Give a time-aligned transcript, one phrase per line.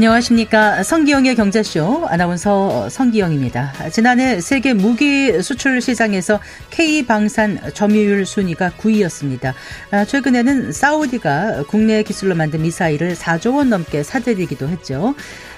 [0.00, 0.82] 안녕하십니까.
[0.82, 3.90] 성기영의 경제쇼 아나운서 성기영입니다.
[3.92, 6.40] 지난해 세계 무기 수출 시장에서
[6.70, 9.52] K방산 점유율 순위가 9위였습니다.
[9.90, 15.14] 아, 최근에는 사우디가 국내 기술로 만든 미사일을 4조 원 넘게 사들이기도 했죠.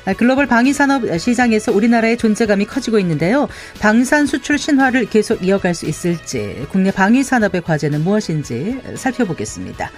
[0.06, 3.48] 아, 글로벌 방위산업 시장에서 우리나라의 존재감이 커지고 있는데요.
[3.78, 9.92] 방산 수출 신화를 계속 이어갈 수 있을지, 국내 방위산업의 과제는 무엇인지 살펴보겠습니다.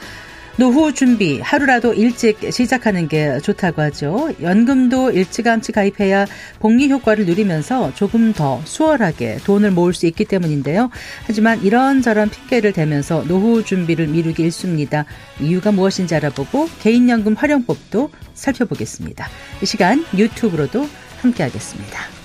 [0.57, 4.33] 노후 준비 하루라도 일찍 시작하는 게 좋다고 하죠.
[4.41, 6.27] 연금도 일찌감치 가입해야
[6.61, 10.91] 복리 효과를 누리면서 조금 더 수월하게 돈을 모을 수 있기 때문인데요.
[11.27, 15.07] 하지만 이런저런 핑계를 대면서 노후 준비를 미루기 일쑤입니다.
[15.41, 19.29] 이유가 무엇인지 알아보고 개인연금 활용법도 살펴보겠습니다.
[19.61, 20.89] 이 시간 유튜브로도
[21.21, 22.23] 함께하겠습니다.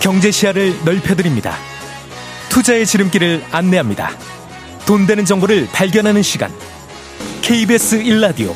[0.00, 1.54] 경제 시야를 넓혀드립니다.
[2.48, 4.10] 투자의 지름길을 안내합니다.
[4.86, 6.50] 돈 되는 정보를 발견하는 시간.
[7.42, 8.54] KBS 1라디오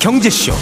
[0.00, 0.52] 경제쇼.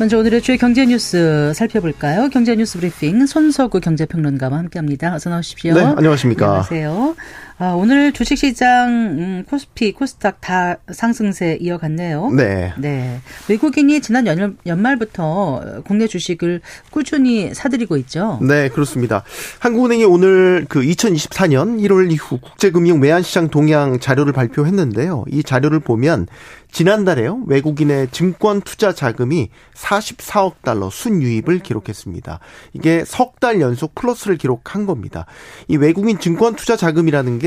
[0.00, 2.28] 먼저 오늘의 주요 경제 뉴스 살펴볼까요?
[2.28, 5.14] 경제 뉴스 브리핑 손석구 경제평론가와 함께합니다.
[5.14, 5.74] 어서 나오십시오.
[5.74, 6.46] 네, 안녕하십니까.
[6.46, 7.14] 안녕하세요.
[7.56, 12.30] 아, 오늘 주식시장 음, 코스피, 코스닥 다 상승세 이어갔네요.
[12.32, 12.72] 네.
[12.78, 13.20] 네.
[13.48, 18.40] 외국인이 지난 연, 연말부터 국내 주식을 꾸준히 사들이고 있죠.
[18.42, 19.22] 네, 그렇습니다.
[19.60, 25.24] 한국은행이 오늘 그 2024년 1월 이후 국제금융 외환시장 동향 자료를 발표했는데요.
[25.30, 26.26] 이 자료를 보면
[26.72, 27.44] 지난달에요.
[27.46, 32.40] 외국인의 증권 투자 자금이 44억 달러 순유입을 기록했습니다.
[32.72, 35.26] 이게 석 달 연속 플러스를 기록한 겁니다.
[35.68, 37.43] 이 외국인 증권 투자 자금이라는 게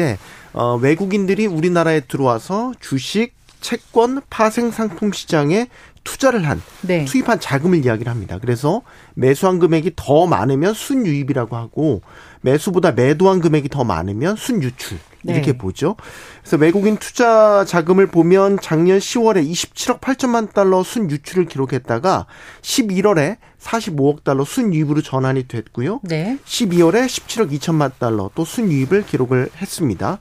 [0.53, 5.67] 어, 외국인들이 우리나라에 들어와서 주식, 채권, 파생 상품 시장에
[6.03, 7.03] 투자를 한 네.
[7.05, 8.37] 투입한 자금을 이야기를 합니다.
[8.39, 8.81] 그래서
[9.13, 12.01] 매수한 금액이 더 많으면 순유입이라고 하고
[12.47, 15.57] 매수보다 매도한 금액이 더 많으면 순유출 이렇게 네.
[15.57, 15.97] 보죠.
[16.41, 22.27] 그래서 외국인 투자 자금을 보면 작년 10월에 27억 8천만 달러 순유출을 기록했다가
[22.61, 25.99] 11월에 45억 달러 순유입으로 전환이 됐고요.
[26.03, 26.37] 네.
[26.45, 30.19] 12월에 17억 2천만 달러 또 순유입을 기록을 했습니다.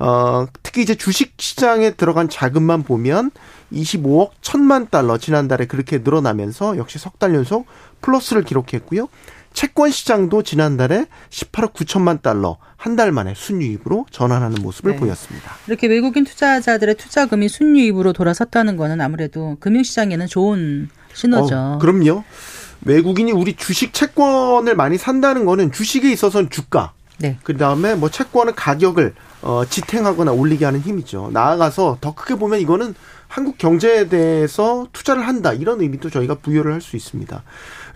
[0.00, 3.30] 어, 특히 이제 주식 시장에 들어간 자금만 보면
[3.72, 7.66] 25억 1천만 달러 지난달에 그렇게 늘어나면서 역시 석 달 연속
[8.00, 9.08] 플러스를 기록했고요.
[9.58, 14.98] 채권 시장도 지난달에 18억 9천만 달러 한 달 만에 순유입으로 전환하는 모습을 네.
[14.98, 15.50] 보였습니다.
[15.66, 21.56] 이렇게 외국인 투자자들의 투자금이 순유입으로 돌아섰다는 거는 아무래도 금융시장에는 좋은 신호죠.
[21.56, 22.22] 어, 그럼요.
[22.84, 27.36] 외국인이 우리 주식 채권을 많이 산다는 거는 주식에 있어서는 주가, 네.
[27.42, 31.30] 그 다음에 뭐 채권의 가격을 어, 지탱하거나 올리게 하는 힘이죠.
[31.32, 32.94] 나아가서 더 크게 보면 이거는
[33.26, 37.42] 한국 경제에 대해서 투자를 한다 이런 의미도 저희가 부여를 할 수 있습니다.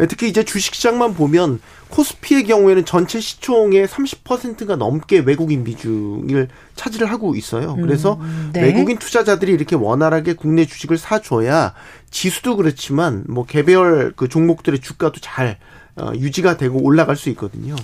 [0.06, 7.76] 특히 이제 주식시장만 보면 코스피의 경우에는 전체 시총의 30%가 넘게 외국인 비중을 차지를 하고 있어요.
[7.76, 8.62] 그래서 음, 네.
[8.62, 11.74] 외국인 투자자들이 이렇게 원활하게 국내 주식을 사줘야
[12.10, 15.58] 지수도 그렇지만 뭐 개별 그 종목들의 주가도 잘
[15.96, 17.76] 어, 유지가 되고 올라갈 수 있거든요.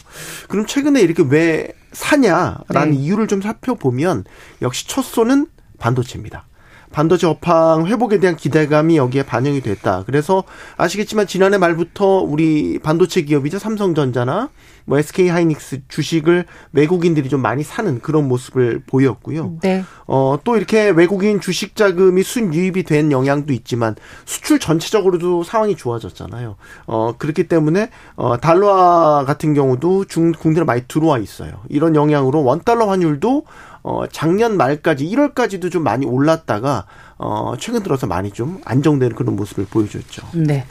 [0.49, 2.97] 그럼 최근에 이렇게 왜 사냐라는 네.
[2.97, 4.25] 이유를 좀 살펴보면
[4.63, 5.47] 역시 첫손은
[5.79, 6.47] 반도체입니다.
[6.91, 10.05] 반도체 업황 회복에 대한 기대감이 여기에 반영이 됐다.
[10.07, 10.45] 그래서
[10.77, 14.51] 아시겠지만 지난해 말부터 우리 반도체 기업이죠 삼성전자나
[14.89, 19.59] 뭐 SK 하이닉스 주식을 외국인들이 좀 많이 사는 그런 모습을 보였고요.
[19.61, 19.85] 네.
[20.07, 26.57] 어, 또 이렇게 외국인 주식 자금이 순유입이 된 영향도 있지만 수출 전체적으로도 상황이 좋아졌잖아요.
[26.87, 31.53] 어, 그렇기 때문에 어, 달러 같은 경우도 중 국내로 많이 들어와 있어요.
[31.69, 33.45] 이런 영향으로 원 달러 환율도
[33.89, 36.85] 어, 작년 말까지 1월까지도 좀 많이 올랐다가
[37.17, 40.29] 어, 최근 들어서 많이 좀 안정되는 그런 모습을 보여줬죠.
[40.35, 40.67] 네.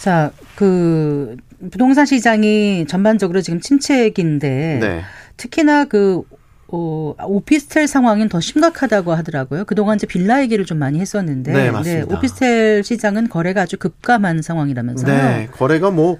[0.00, 1.36] 자, 그
[1.70, 5.02] 부동산 시장이 전반적으로 지금 침체기인데 네.
[5.36, 6.22] 특히나 그
[6.68, 9.66] 어, 오피스텔 상황은 더 심각하다고 하더라고요.
[9.66, 12.06] 그동안 이제 빌라 얘기를 좀 많이 했었는데 네, 맞습니다.
[12.06, 15.14] 네, 오피스텔 시장은 거래가 아주 급감한 상황이라면서요.
[15.14, 16.16] 네, 거래가 뭐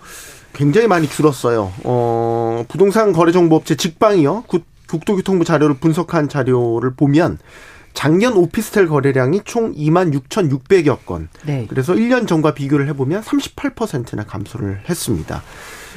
[0.52, 1.72] 굉장히 많이 줄었어요.
[1.84, 4.44] 어, 부동산 거래정보업체 직방이요.
[4.88, 7.38] 국토교통부 자료를 분석한 자료를 보면
[7.94, 11.28] 작년 오피스텔 거래량이 총 2만 6,600여 건.
[11.44, 11.66] 네.
[11.68, 15.42] 그래서 1년 전과 비교를 해보면 38%나 감소를 했습니다.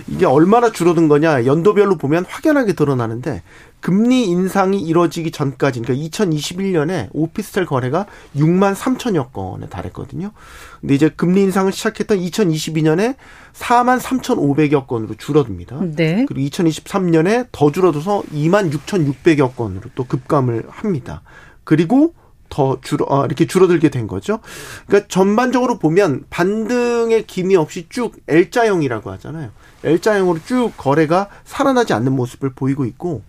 [0.08, 3.44] 이게 얼마나 줄어든 거냐 연도별로 보면 확연하게 드러나는데
[3.82, 8.06] 금리 인상이 이뤄지기 전까지 그러니까 2021년에 오피스텔 거래가
[8.36, 10.32] 6만 3천여 건에 달했거든요.
[10.80, 13.16] 근데 이제 금리 인상을 시작했던 2022년에
[13.54, 15.80] 4만 3,500여 건으로 줄어듭니다.
[15.96, 16.26] 네.
[16.28, 21.24] 그리고 2023년에 더 줄어들어서 2만 6,600여 건으로 또 급감을 합니다.
[21.64, 22.14] 그리고
[22.52, 24.40] 더 줄어 어, 이렇게 줄어들게 된 거죠.
[24.86, 29.50] 그러니까 전반적으로 보면 반등의 기미 없이 쭉 L자형이라고 하잖아요.
[29.84, 33.24] L자형으로 쭉 거래가 살아나지 않는 모습을 보이고 있고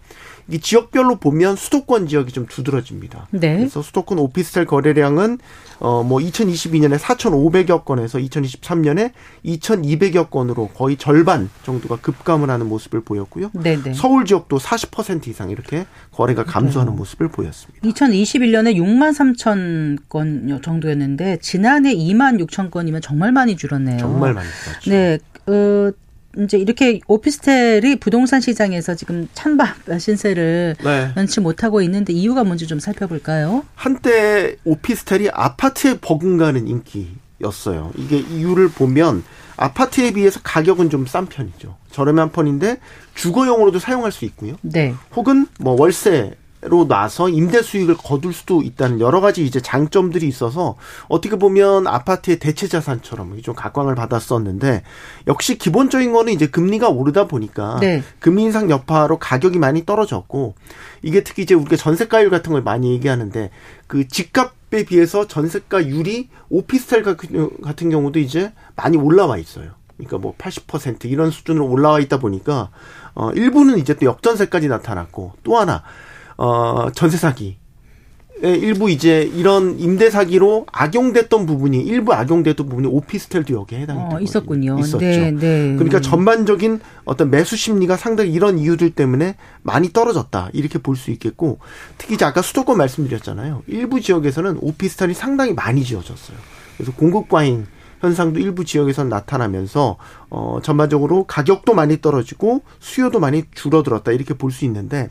[0.49, 3.29] 이 지역별로 보면 수도권 지역이 좀 두드러집니다.
[3.31, 3.57] 네.
[3.57, 5.39] 그래서 수도권 오피스텔 거래량은
[5.79, 9.13] 어 뭐 2022년에 4,500여 건에서 2023년에
[9.45, 13.51] 2,200여 건으로 거의 절반 정도가 급감을 하는 모습을 보였고요.
[13.53, 13.83] 네네.
[13.83, 13.95] 네.
[13.95, 16.97] 서울 지역도 40% 이상 이렇게 거래가 감소하는 네.
[16.99, 17.89] 모습을 보였습니다.
[17.89, 23.99] 2021년에 6만 3천 건 정도였는데 지난해 2만 6천 건이면 정말 많이 줄었네요.
[23.99, 24.91] 정말 많이 줄었죠.
[24.91, 25.19] 네.
[25.47, 25.91] 어,
[26.39, 31.13] 이제 이렇게 오피스텔이 부동산 시장에서 지금 찬밥 신세를 네.
[31.17, 33.65] 연치 못하고 있는데 이유가 뭔지 좀 살펴볼까요?
[33.75, 37.93] 한때 오피스텔이 아파트에 버금가는 인기였어요.
[37.97, 39.25] 이게 이유를 보면
[39.57, 41.77] 아파트에 비해서 가격은 좀 싼 편이죠.
[41.91, 42.79] 저렴한 편인데
[43.15, 44.57] 주거용으로도 사용할 수 있고요.
[44.63, 44.95] 네.
[45.15, 46.33] 혹은 뭐 월세
[46.65, 50.77] 로 나서 임대 수익을 거둘 수도 있다는 여러 가지 이제 장점들이 있어서
[51.09, 54.85] 어떻게 보면 아파트의 대체 자산처럼 좀 각광을 받았었는데
[55.27, 58.05] 역시 기본적인 거는 이제 금리가 오르다 보니까 네.
[58.21, 60.55] 금리 인상 여파로 가격이 많이 떨어졌고
[61.03, 63.51] 이게 특히 이제 우리가 전세가율 같은 걸 많이 얘기하는데
[63.89, 69.71] 그 집값에 비해서 전세가율이 오피스텔 같은 경우도 이제 많이 올라와 있어요.
[69.97, 72.71] 그러니까 뭐 80% 이런 수준으로 올라와 있다 보니까
[73.15, 75.83] 어 일부는 이제 또 역전세까지 나타났고 또 하나
[76.37, 77.59] 어, 전세 사기.
[78.45, 84.81] 일부 이제 이런 임대 사기로 악용됐던 부분이 일부 악용됐던 부분이 오피스텔도 여기에 해당이 어, 있었군요.
[84.81, 84.99] 있었죠.
[84.99, 85.75] 네, 네.
[85.77, 91.59] 그러니까 전반적인 어떤 매수 심리가 상당히 이런 이유들 때문에 많이 떨어졌다 이렇게 볼 수 있겠고
[91.99, 93.63] 특히 이제 아까 수도권 말씀드렸잖아요.
[93.69, 96.37] 일부 지역에서는 오피스텔이 상당히 많이 지어졌어요.
[96.77, 97.67] 그래서 공급 과잉
[98.01, 99.99] 현상도 일부 지역에서 나타나면서
[100.31, 105.11] 어 전반적으로 가격도 많이 떨어지고 수요도 많이 줄어들었다 이렇게 볼 수 있는데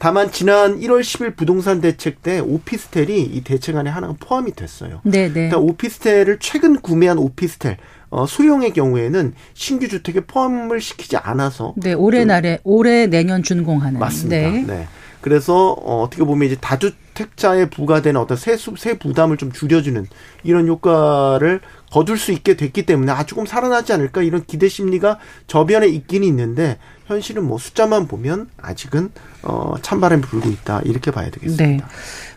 [0.00, 5.02] 다만 지난 1월 10일 부동산 대책 때 오피스텔이 이 대책 안에 하나가 포함이 됐어요.
[5.04, 5.50] 네, 네.
[5.50, 7.76] 그러니까 오피스텔을 최근 구매한 오피스텔
[8.08, 14.50] 어, 소형의 경우에는 신규 주택에 포함을 시키지 않아서 네, 올해 날에 올해 내년 준공하는 맞습니다.
[14.50, 14.64] 네.
[14.66, 14.88] 네.
[15.20, 20.06] 그래서 어, 어떻게 보면 이제 다주택자에 부과되는 어떤 세수 세 부담을 좀 줄여주는
[20.44, 21.60] 이런 효과를
[21.92, 26.78] 거둘 수 있게 됐기 때문에 아 조금 살아나지 않을까 이런 기대 심리가 저변에 있긴 있는데
[27.10, 29.10] 현실은 뭐 숫자만 보면 아직은
[29.42, 31.64] 어 찬바람이 불고 있다 이렇게 봐야 되겠습니다.
[31.64, 31.80] 네.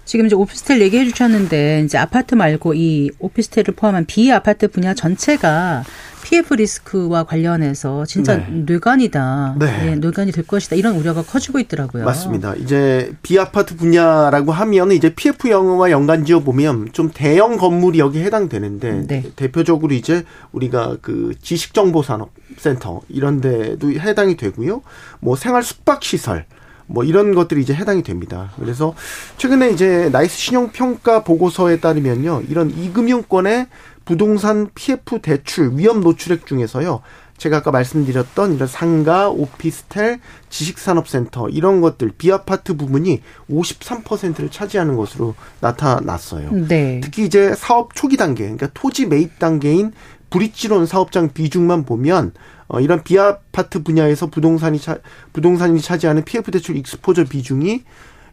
[0.05, 5.83] 지금 이제 오피스텔 얘기해 주셨는데 이제 아파트 말고 이 오피스텔을 포함한 비아파트 분야 전체가
[6.23, 8.47] PF 리스크와 관련해서 진짜 네.
[8.49, 9.57] 뇌관이다.
[9.59, 9.85] 네.
[9.85, 9.95] 네.
[9.97, 10.75] 뇌관이 될 것이다.
[10.77, 12.05] 이런 우려가 커지고 있더라고요.
[12.05, 12.55] 맞습니다.
[12.55, 19.07] 이제 비아파트 분야라고 하면 이제 PF 영어와 연관 지어 보면 좀 대형 건물이 여기 해당되는데
[19.07, 19.23] 네.
[19.35, 20.23] 대표적으로 이제
[20.53, 24.81] 우리가 그 지식정보산업센터 이런 데도 해당이 되고요.
[25.19, 26.45] 뭐 생활 숙박 시설
[26.85, 28.51] 뭐 이런 것들이 이제 해당이 됩니다.
[28.59, 28.93] 그래서
[29.37, 32.43] 최근에 이제 나이스 신용 평가 보고서에 따르면요.
[32.49, 33.67] 이런 이금융권의
[34.05, 37.01] 부동산 PF 대출 위험 노출액 중에서요.
[37.37, 40.19] 제가 아까 말씀드렸던 이런 상가, 오피스텔,
[40.49, 46.51] 지식산업센터 이런 것들 비아파트 부분이 53%를 차지하는 것으로 나타났어요.
[46.67, 47.01] 네.
[47.03, 49.93] 특히 이제 사업 초기 단계, 그러니까 토지 매입 단계인
[50.29, 52.33] 브릿지론 사업장 비중만 보면
[52.67, 54.97] 어, 이런 비아파트 분야에서 부동산이 차,
[55.33, 57.83] 부동산이 차지하는 PF 대출 익스포저 비중이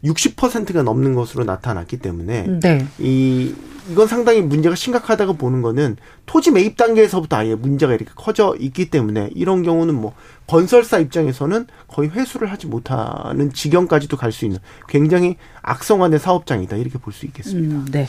[0.04, 2.86] 60%가 넘는 것으로 나타났기 때문에 네.
[2.98, 3.54] 이
[3.90, 9.30] 이건 상당히 문제가 심각하다고 보는 거는 토지 매입 단계에서부터 아예 문제가 이렇게 커져 있기 때문에
[9.34, 10.14] 이런 경우는 뭐
[10.46, 17.12] 건설사 입장에서는 거의 회수를 하지 못하는 지경까지도 갈 수 있는 굉장히 악성화된 사업장이다 이렇게 볼
[17.12, 17.74] 수 있겠습니다.
[17.74, 18.06] 음, 네.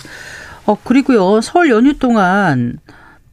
[0.65, 2.77] 어 그리고요 설 연휴 동안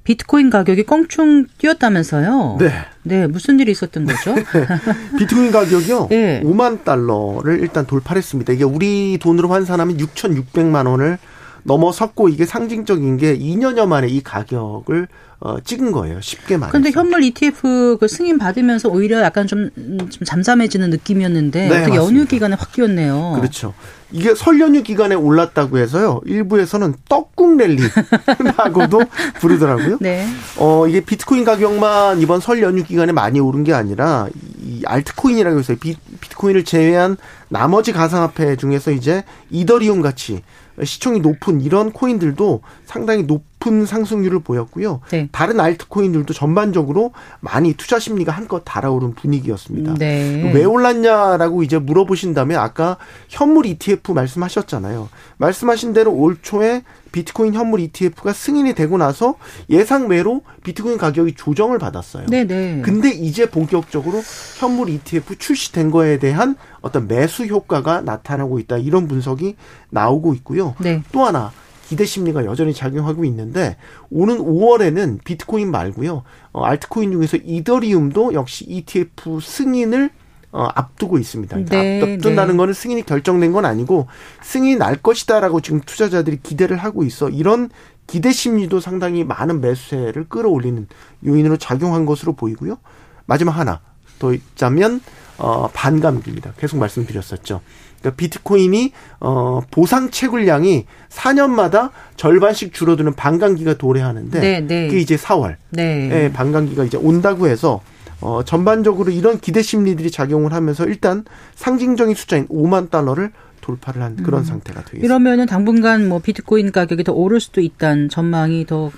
[0.09, 2.57] 비트코인 가격이 껑충 뛰었다면서요?
[2.59, 2.73] 네.
[3.03, 4.35] 네, 무슨 일이 있었던 거죠?
[5.19, 6.07] 비트코인 가격이요?
[6.09, 6.41] 네.
[6.43, 8.55] 5만 달러를 일단 돌파했습니다.
[8.55, 11.19] 이게 우리 돈으로 환산하면 6,600만 원을
[11.69, 15.07] 넘어섰고 이게 상징적인 게 2년여 만에 이 가격을
[15.41, 16.21] 어, 찍은 거예요.
[16.21, 16.73] 쉽게 말해서.
[16.73, 22.25] 그런데 현물 ETF 그 승인 받으면서 오히려 약간 좀, 좀 잠잠해지는 느낌이었는데 네, 어떻게 연휴
[22.27, 23.35] 기간에 확 뛰었네요.
[23.37, 23.73] 그렇죠.
[24.11, 26.21] 이게 설 연휴 기간에 올랐다고 해서요.
[26.25, 29.03] 일부에서는 떡국 랠리라고도
[29.39, 29.99] 부르더라고요.
[30.01, 30.27] 네.
[30.57, 34.27] 어, 이게 비트코인 가격만 이번 설 연휴 기간에 많이 오른 게 아니라
[34.61, 37.17] 이 알트코인이라고 해서 비, 비트코인을 제외한
[37.49, 40.43] 나머지 가상화폐 중에서 이제 이더리움 같이
[40.85, 45.01] 시총이 높은 이런 코인들도 상당히 높 높은 상승률을 보였고요.
[45.11, 45.29] 네.
[45.33, 49.95] 다른 알트코인들도 전반적으로 많이 투자 심리가 한껏 달아오른 분위기였습니다.
[49.95, 50.53] 네.
[50.55, 52.97] 왜 올랐냐라고 이제 물어보신다면 아까
[53.29, 55.09] 현물 ETF 말씀하셨잖아요.
[55.37, 59.37] 말씀하신 대로 올 초에 비트코인 현물 ETF가 승인이 되고 나서
[59.71, 62.27] 예상 외로 비트코인 가격이 조정을 받았어요.
[62.27, 62.83] 네네.
[62.83, 64.21] 근데 이제 본격적으로
[64.59, 68.77] 현물 ETF 출시된 거에 대한 어떤 매수 효과가 나타나고 있다.
[68.77, 69.57] 이런 분석이
[69.91, 70.75] 나오고 있고요.
[70.81, 71.03] 네.
[71.11, 71.51] 또 하나
[71.89, 73.79] 기대 심리가 여전히 작용하고 있는데
[74.11, 76.23] 오는 5월에는 비트코인 말고요.
[76.53, 80.11] 어, 알트코인 중에서 이더리움도 역시 ETF 승인을
[80.53, 81.57] 어, 앞두고 있습니다.
[81.65, 82.57] 네, 앞둔다는 네.
[82.59, 84.07] 거는 승인이 결정된 건 아니고
[84.43, 87.31] 승인이 날 것이다라고 지금 투자자들이 기대를 하고 있어.
[87.31, 87.71] 이런
[88.07, 90.87] 기대 심리도 상당히 많은 매수세를 끌어올리는
[91.25, 92.77] 요인으로 작용한 것으로 보이고요.
[93.25, 93.81] 마지막 하나
[94.19, 95.01] 더 있자면
[95.39, 96.53] 어, 반감기입니다.
[96.59, 97.63] 계속 말씀드렸었죠.
[98.01, 104.89] 그러니까 비트코인이 어 보상 채굴량이 4년마다 절반씩 줄어드는 반감기가 도래하는데 네, 네.
[104.89, 105.57] 그게 이제 4월.
[105.71, 106.09] 네.
[106.13, 107.81] 예, 반감기가 이제 온다고 해서
[108.21, 111.25] 어, 전반적으로 이런 기대 심리들이 작용을 하면서 일단
[111.55, 114.45] 상징적인 숫자인 5만 달러를 돌파를 한 그런 음.
[114.45, 115.07] 상태가 되겠습니다.
[115.07, 118.91] 이러면은 당분간 뭐 비트코인 가격이 더 오를 수도 있다는 전망이 더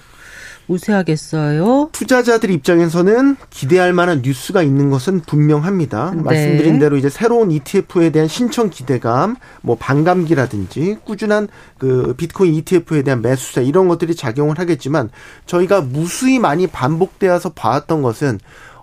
[0.71, 1.91] 우세하겠어요?
[1.93, 6.13] 투자자들 입장에서는 기대할 만한 뉴스가 있는 것은 분명합니다.
[6.15, 6.23] 네.
[6.23, 11.49] 말씀드린 대로 이제 새로운 ETF에 대한 신청 기대감, 뭐 반감기라든지 꾸준한
[11.79, 15.11] 그 비트코인 ETF에 대한 매수세 이런 것들이 작용을 하겠지만
[15.47, 18.39] 저희가 무수히 많이 반복되어서 봐왔던 것은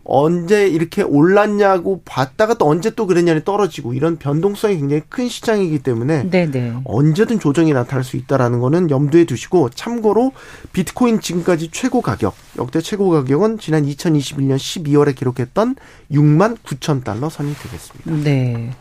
[0.07, 6.29] 언제 이렇게 올랐냐고 봤다가 또 언제 또 그랬냐니 떨어지고 이런 변동성이 굉장히 큰 시장이기 때문에
[6.29, 6.51] 네네.
[6.51, 6.73] 네.
[6.85, 10.31] 언제든 조정이 나타날 수 있다라는 거는 염두에 두시고 참고로
[10.71, 15.75] 비트코인 지금까지 최고 가격 역대 최고 가격은 지난 2021년 12월에 기록했던
[16.11, 18.11] 6만 9천 달러 선이 되겠습니다.
[18.23, 18.71] 네.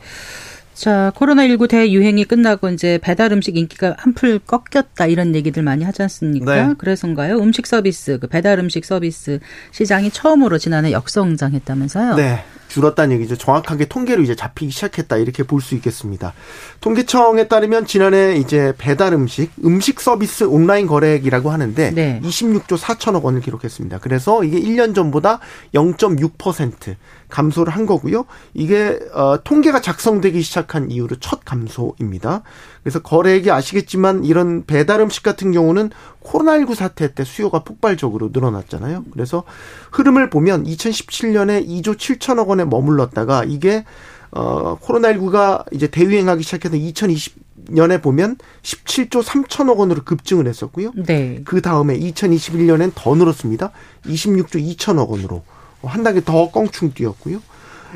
[0.76, 6.54] 자, 코로나19 대유행이 끝나고 이제 배달 음식 인기가 한풀 꺾였다 이런 얘기들 많이 하지 않습니까?
[6.68, 6.75] 네.
[6.76, 7.38] 그래서인가요?
[7.38, 9.40] 음식 서비스, 그 배달 음식 서비스
[9.73, 12.16] 시장이 처음으로 지난해 역성장했다면서요?
[12.16, 12.45] 네.
[12.68, 13.37] 줄었다는 얘기죠.
[13.37, 16.35] 정확하게 통계로 이제 잡히기 시작했다 이렇게 볼 수 있겠습니다.
[16.83, 22.21] 통계청에 따르면 지난해 이제 배달 음식, 음식 서비스 온라인 거래액이라고 하는데 네.
[22.23, 24.00] 26조 4천억 원을 기록했습니다.
[24.00, 25.40] 그래서 이게 1년 전보다
[25.75, 26.97] 0.6%
[27.28, 28.25] 감소를 한 거고요.
[28.54, 32.42] 이게 어, 통계가 작성되기 시작한 이후로 첫 감소입니다.
[32.83, 35.90] 그래서 거래액이 아시겠지만 이런 배달 음식 같은 경우는
[36.23, 39.04] 코로나19 사태 때 수요가 폭발적으로 늘어났잖아요.
[39.12, 39.45] 그래서
[39.92, 43.85] 흐름을 보면 2017년에 2조 7천억 원에 머물렀다가 이게
[44.33, 50.92] 어 코로나19가 이제 대유행하기 시작해서 2020년에 보면 17조 3천억 원으로 급증을 했었고요.
[51.06, 51.42] 네.
[51.45, 53.71] 그 다음에 2021년엔 더 늘었습니다.
[54.04, 55.42] 26조 2천억 원으로
[55.88, 57.40] 한 단계 더 껑충 뛰었고요.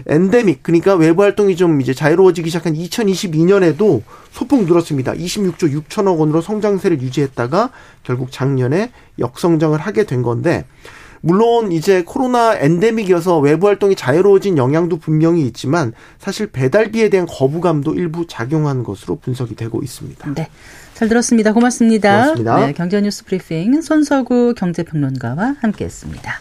[0.06, 5.12] 엔데믹 그러니까 외부 활동이 좀 이제 자유로워지기 시작한 2022년에도 소폭 늘었습니다.
[5.12, 7.70] 26조 6천억 원으로 성장세를 유지했다가
[8.02, 10.64] 결국 작년에 역성장을 하게 된 건데
[11.23, 18.26] 물론 이제 코로나 엔데믹이어서 외부 활동이 자유로워진 영향도 분명히 있지만 사실 배달비에 대한 거부감도 일부
[18.26, 20.35] 작용한 것으로 분석이 되고 있습니다.
[20.35, 20.49] 네.
[20.94, 21.52] 잘 들었습니다.
[21.52, 22.11] 고맙습니다.
[22.11, 22.66] 고맙습니다.
[22.66, 26.40] 네, 경제뉴스 브리핑 손서구 경제평론가와 함께했습니다.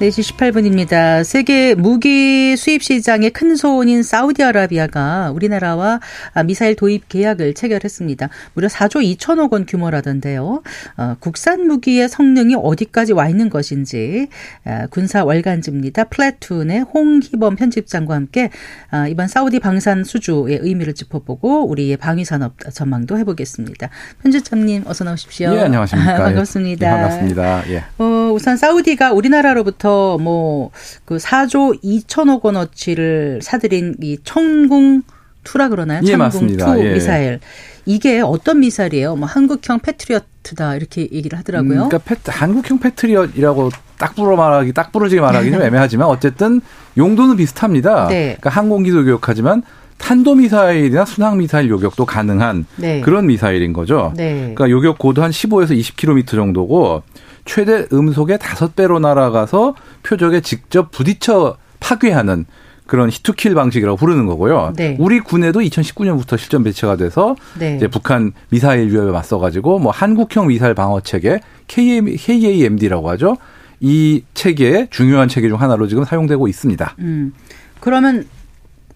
[0.00, 1.22] 4시 18분입니다.
[1.24, 6.00] 세계 무기 수입 시장의 큰 손인 사우디아라비아가 우리나라와
[6.46, 8.30] 미사일 도입 계약을 체결했습니다.
[8.54, 10.62] 무려 4조 2천억 원 규모라던데요.
[10.96, 14.28] 어, 국산 무기의 성능이 어디까지 와 있는 것인지
[14.64, 16.04] 어, 군사 월간지입니다.
[16.04, 18.48] 플래툰의 홍희범 편집장과 함께
[18.92, 23.90] 어, 이번 사우디 방산 수주의 의미를 짚어보고 우리의 방위 산업 전망도 해보겠습니다.
[24.22, 25.52] 편집장님 어서 나오십시오.
[25.54, 26.16] 예, 안녕하십니까.
[26.24, 26.86] 반갑습니다.
[26.86, 27.68] 예, 반갑습니다.
[27.68, 27.84] 예.
[27.98, 30.70] 어, 우선 사우디가 우리나라로부터 해서 뭐
[31.04, 35.02] 그 4조 2천억 원어치를 사들인 이 천궁
[35.42, 36.02] Two라 그러나요?
[36.04, 36.74] 예, 맞습니다.
[36.74, 36.92] Two 예.
[36.94, 37.40] 미사일.
[37.86, 39.16] 이게 어떤 미사일이에요?
[39.16, 41.84] 뭐 한국형 패트리어트다 이렇게 얘기를 하더라고요.
[41.84, 46.60] 음, 그러니까 패트, 한국형 패트리어트라고 딱 부러 말하기 딱 부러지게 말하기 좀 애매하지만 어쨌든
[46.96, 48.08] 용도는 비슷합니다.
[48.08, 48.36] 네.
[48.38, 49.62] 그러니까 항공기도 요격하지만
[49.98, 53.00] 탄도 미사일이나 순항 미사일 요격도 가능한 네.
[53.00, 54.12] 그런 미사일인 거죠.
[54.16, 54.34] 네.
[54.54, 57.02] 그러니까 요격 고도 한 15에서 20km 정도고
[57.50, 62.46] 최대 음속의 다섯 배로 날아가서 표적에 직접 부딪혀 파괴하는
[62.86, 64.72] 그런 히투킬 방식이라고 부르는 거고요.
[64.76, 64.96] 네.
[65.00, 67.74] 우리 군에도 2019년부터 실전 배치가 돼서 네.
[67.74, 73.36] 이제 북한 미사일 위협에 맞서 가지고 뭐 한국형 미사일 방어 체계 KAM, KAMD라고 하죠.
[73.80, 76.94] 이 체계 중요한 체계 중 하나로 지금 사용되고 있습니다.
[77.00, 77.32] 음.
[77.80, 78.28] 그러면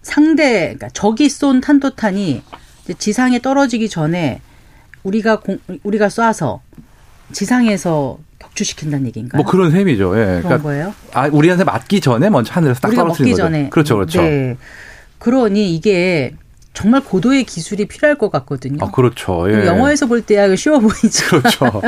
[0.01, 2.41] 상대 그러니까 적이 쏜 탄도탄이
[2.99, 4.39] 지상에 떨어지기 전에
[5.03, 6.59] 우리가 공, 우리가 쏴서
[7.33, 8.17] 지상에서
[8.55, 9.41] 격추시킨다는 얘기인가요?
[9.41, 10.17] 뭐 그런 셈이죠.
[10.17, 10.25] 예.
[10.25, 10.95] 그런 그러니까 거예요?
[11.13, 13.43] 아, 우리한테 맞기 전에 먼저 하늘에서 딱 떨어뜨리는 거죠.
[13.43, 13.69] 전에.
[13.69, 14.21] 그렇죠, 그렇죠.
[14.21, 14.57] 네.
[15.19, 16.33] 그러니 이게
[16.73, 18.77] 정말 고도의 기술이 필요할 것 같거든요.
[18.81, 19.45] 아, 그렇죠.
[19.51, 19.65] 예.
[19.65, 21.39] 영화에서 볼 때야 쉬워 보이죠.
[21.41, 21.81] 그렇죠.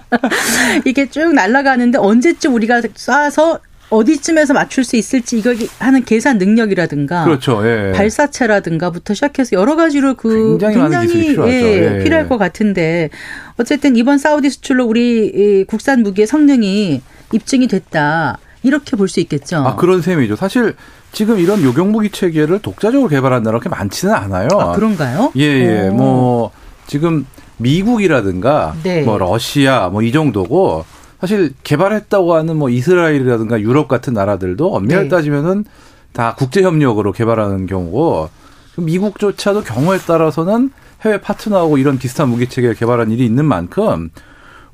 [0.84, 7.60] 이게 쭉 날아가는데 언제쯤 우리가 쏴서 어디쯤에서 맞출 수 있을지 이걸 하는 계산 능력이라든가 그렇죠.
[7.66, 7.92] 예.
[7.92, 12.02] 발사체라든가부터 시작해서 여러 가지로 그 굉장히, 굉장히 예, 예.
[12.04, 13.10] 필요할 것 같은데
[13.58, 18.38] 어쨌든 이번 사우디 수출로 우리 국산 무기의 성능이 입증이 됐다.
[18.62, 19.56] 이렇게 볼 수 있겠죠.
[19.56, 20.36] 아, 그런 셈이죠.
[20.36, 20.74] 사실
[21.12, 24.48] 지금 이런 요격무기 체계를 독자적으로 개발한 나라가 그렇게 많지는 않아요.
[24.52, 25.32] 아, 그런가요?
[25.36, 25.88] 예, 예.
[25.88, 25.94] 오.
[25.94, 26.50] 뭐
[26.86, 29.02] 지금 미국이라든가 네.
[29.02, 30.84] 뭐 러시아 뭐 이 정도고
[31.20, 35.08] 사실 개발했다고 하는 뭐 이스라엘이라든가 유럽 같은 나라들도 엄밀히 네.
[35.08, 35.64] 따지면은
[36.12, 38.30] 다 국제 협력으로 개발하는 경우고
[38.78, 40.70] 미국조차도 경우에 따라서는
[41.02, 44.10] 해외 파트너하고 이런 비슷한 무기 체계를 개발한 일이 있는 만큼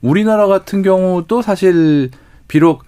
[0.00, 2.10] 우리나라 같은 경우도 사실
[2.48, 2.84] 비록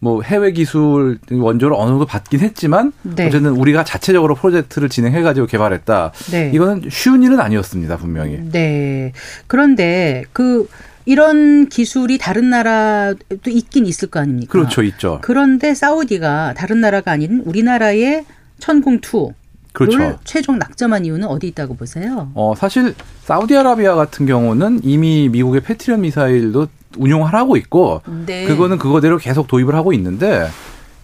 [0.00, 3.26] 뭐 해외 기술 원조를 어느 정도 받긴 했지만 네.
[3.26, 6.12] 어쨌든 우리가 자체적으로 프로젝트를 진행해 가지고 개발했다.
[6.30, 6.52] 네.
[6.54, 8.38] 이거는 쉬운 일은 아니었습니다, 분명히.
[8.52, 9.12] 네.
[9.48, 10.68] 그런데 그
[11.08, 14.52] 이런 기술이 다른 나라도 있긴 있을 거 아닙니까?
[14.52, 15.20] 그렇죠, 있죠.
[15.22, 18.26] 그런데 사우디가 다른 나라가 아닌 우리나라의
[18.60, 19.32] 천공2
[19.72, 20.18] 그렇죠.
[20.24, 22.30] 최종 낙점한 이유는 어디 있다고 보세요?
[22.34, 26.66] 어, 사실 사우디아라비아 같은 경우는 이미 미국의 패트리언 미사일도
[26.98, 28.44] 운용하고 있고 네.
[28.44, 30.46] 그거는 그거대로 계속 도입을 하고 있는데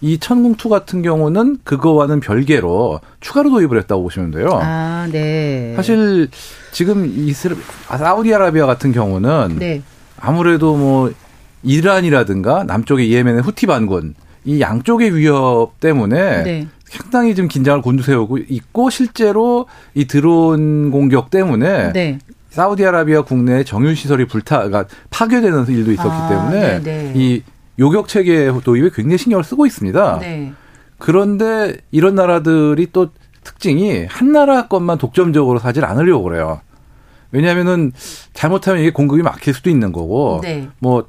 [0.01, 4.49] 이 천궁2 같은 경우는 그거와는 별개로 추가로 도입을 했다고 보시면 돼요.
[4.61, 5.73] 아, 네.
[5.75, 6.27] 사실
[6.71, 7.55] 지금 이스라
[7.87, 9.81] 사우디아라비아 같은 경우는 네.
[10.19, 11.11] 아무래도 뭐
[11.63, 16.67] 이란이라든가 남쪽의 이예멘의 후티 반군 이 양쪽의 위협 때문에 네.
[16.85, 22.19] 상당히 좀 긴장을 곤두세우고 있고 실제로 이 드론 공격 때문에 네.
[22.51, 26.81] 사우디아라비아 국내 정유 시설이 불타 그러니까 파괴되는 일도 있었기 아, 때문에 네네.
[26.81, 27.13] 네.
[27.15, 27.43] 이
[27.79, 30.19] 요격 체계 도입에 굉장히 신경을 쓰고 있습니다.
[30.21, 30.53] 네.
[30.97, 33.09] 그런데 이런 나라들이 또
[33.43, 36.61] 특징이 한 나라 것만 독점적으로 사질 않으려고 그래요.
[37.31, 37.91] 왜냐하면은
[38.33, 40.67] 잘못하면 이게 공급이 막힐 수도 있는 거고 네.
[40.79, 41.07] 뭐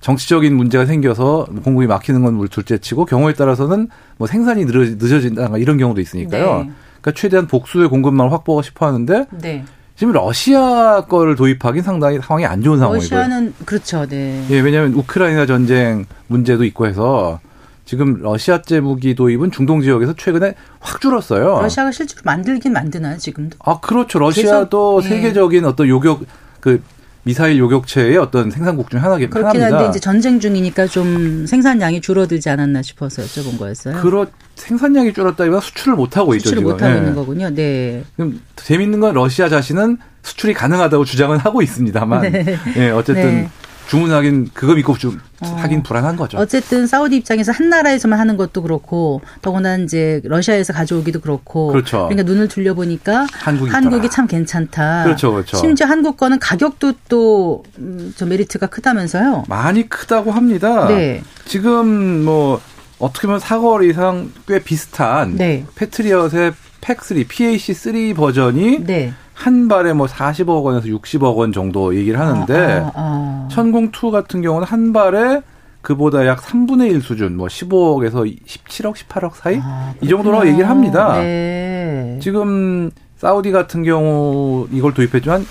[0.00, 6.64] 정치적인 문제가 생겨서 공급이 막히는 건 둘째치고 경우에 따라서는 뭐 생산이 늦어진다 이런 경우도 있으니까요.
[6.64, 6.70] 네.
[7.00, 9.64] 그러니까 최대한 복수의 공급망을 확보하고 싶어 하는데 네.
[9.96, 13.18] 지금 러시아 거를 도입하기 상당히 상황이 안 좋은 상황이고요.
[13.18, 14.06] 러시아는 그렇죠.
[14.06, 14.46] 네.
[14.50, 17.40] 예, 왜냐하면 우크라이나 전쟁 문제도 있고 해서
[17.88, 21.58] 지금 러시아제 무기 도입은 중동 지역에서 최근에 확 줄었어요.
[21.62, 23.56] 러시아가 실제로 만들긴 만드나요, 지금도?
[23.64, 24.18] 아, 그렇죠.
[24.18, 25.16] 러시아도 계속, 예.
[25.16, 26.26] 세계적인 어떤 요격
[26.60, 26.82] 그
[27.22, 32.82] 미사일 요격체의 어떤 생산국 중 하나긴 그렇긴 한데 이제 전쟁 중이니까 좀 생산량이 줄어들지 않았나
[32.82, 34.02] 싶어서 여쭤본 거였어요.
[34.02, 36.50] 그렇 생산량이 줄었다기보다 수출을 못 하고 있죠.
[36.50, 36.98] 수출을 못 하고 네.
[36.98, 37.48] 있는 거군요.
[37.54, 38.04] 네.
[38.16, 43.48] 그럼 재밌는 건 러시아 자신은 수출이 가능하다고 주장은 하고 있습니다만, 네, 네 어쨌든 네.
[43.88, 45.82] 주문하긴 그거 믿고 좀 하긴 어.
[45.82, 46.36] 불안한 거죠.
[46.38, 52.08] 어쨌든 사우디 입장에서 한 나라에서만 하는 것도 그렇고 더구나 이제 러시아에서 가져오기도 그렇고 그렇죠.
[52.08, 55.04] 그러니까 눈을 둘려보니까 한국이, 한국이 참 괜찮다.
[55.04, 55.56] 그렇죠, 그렇죠.
[55.56, 59.44] 심지어 한국 거는 가격도 또저 음, 메리트가 크다면서요?
[59.48, 60.86] 많이 크다고 합니다.
[60.88, 61.22] 네.
[61.46, 62.60] 지금 뭐
[62.98, 65.64] 어떻게 보면 사거리 이상 꽤 비슷한 네.
[65.76, 69.12] 패트리엇의 팩3 PAC3 버전이 네.
[69.34, 73.48] 한 발에 뭐 40억 원에서 60억 원 정도 얘기를 하는데 아, 아, 아.
[73.52, 75.42] 천공2 같은 경우는 한 발에
[75.80, 81.18] 그보다 약 3분의 1 수준, 뭐 15억에서 17억, 18억 사이 아, 이 정도라고 얘기를 합니다.
[81.18, 82.18] 네.
[82.20, 85.46] 지금 사우디 같은 경우 이걸 도입했지만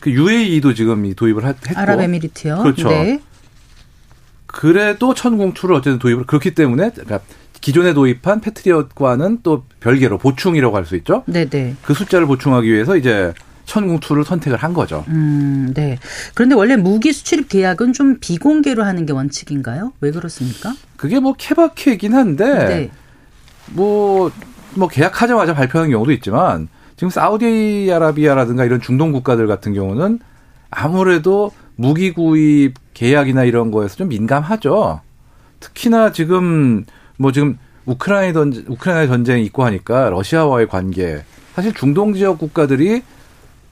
[0.00, 2.58] 그 UAE도 지금 이 도입을 했고 아랍에미리트요.
[2.62, 2.88] 그렇죠.
[2.88, 3.20] 네.
[4.46, 7.20] 그래도 천공2를 어쨌든 도입을 그렇기 때문에 그러니까
[7.60, 11.22] 기존에 도입한 패트리엇과는 또 별개로 보충이라고 할 수 있죠.
[11.26, 11.76] 네네.
[11.82, 13.32] 그 숫자를 보충하기 위해서 이제
[13.66, 15.04] 천궁투를 선택을 한 거죠.
[15.08, 15.98] 음, 네.
[16.34, 19.92] 그런데 원래 무기 수출입 계약은 좀 비공개로 하는 게 원칙인가요?
[20.00, 20.74] 왜 그렇습니까?
[20.96, 22.90] 그게 뭐 케바케이긴 한데 네.
[23.66, 24.32] 뭐,
[24.74, 30.18] 뭐 계약하자마자 발표하는 경우도 있지만 지금 사우디아라비아라든가 이런 중동 국가들 같은 경우는
[30.70, 35.00] 아무래도 무기 구입 계약이나 이런 거에서 좀 민감하죠.
[35.60, 36.84] 특히나 지금
[37.20, 41.22] 뭐 지금 우크라이나 전 우크라이나 전쟁이 있고 하니까 러시아와의 관계
[41.54, 43.02] 사실 중동 지역 국가들이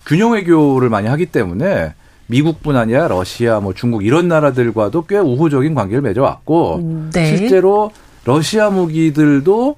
[0.05, 1.95] 균형 외교를 많이 하기 때문에
[2.27, 7.37] 미국뿐 아니라 러시아, 뭐 중국 이런 나라들과도 꽤 우호적인 관계를 맺어왔고 네.
[7.37, 7.91] 실제로
[8.27, 9.77] 러시아 무기들도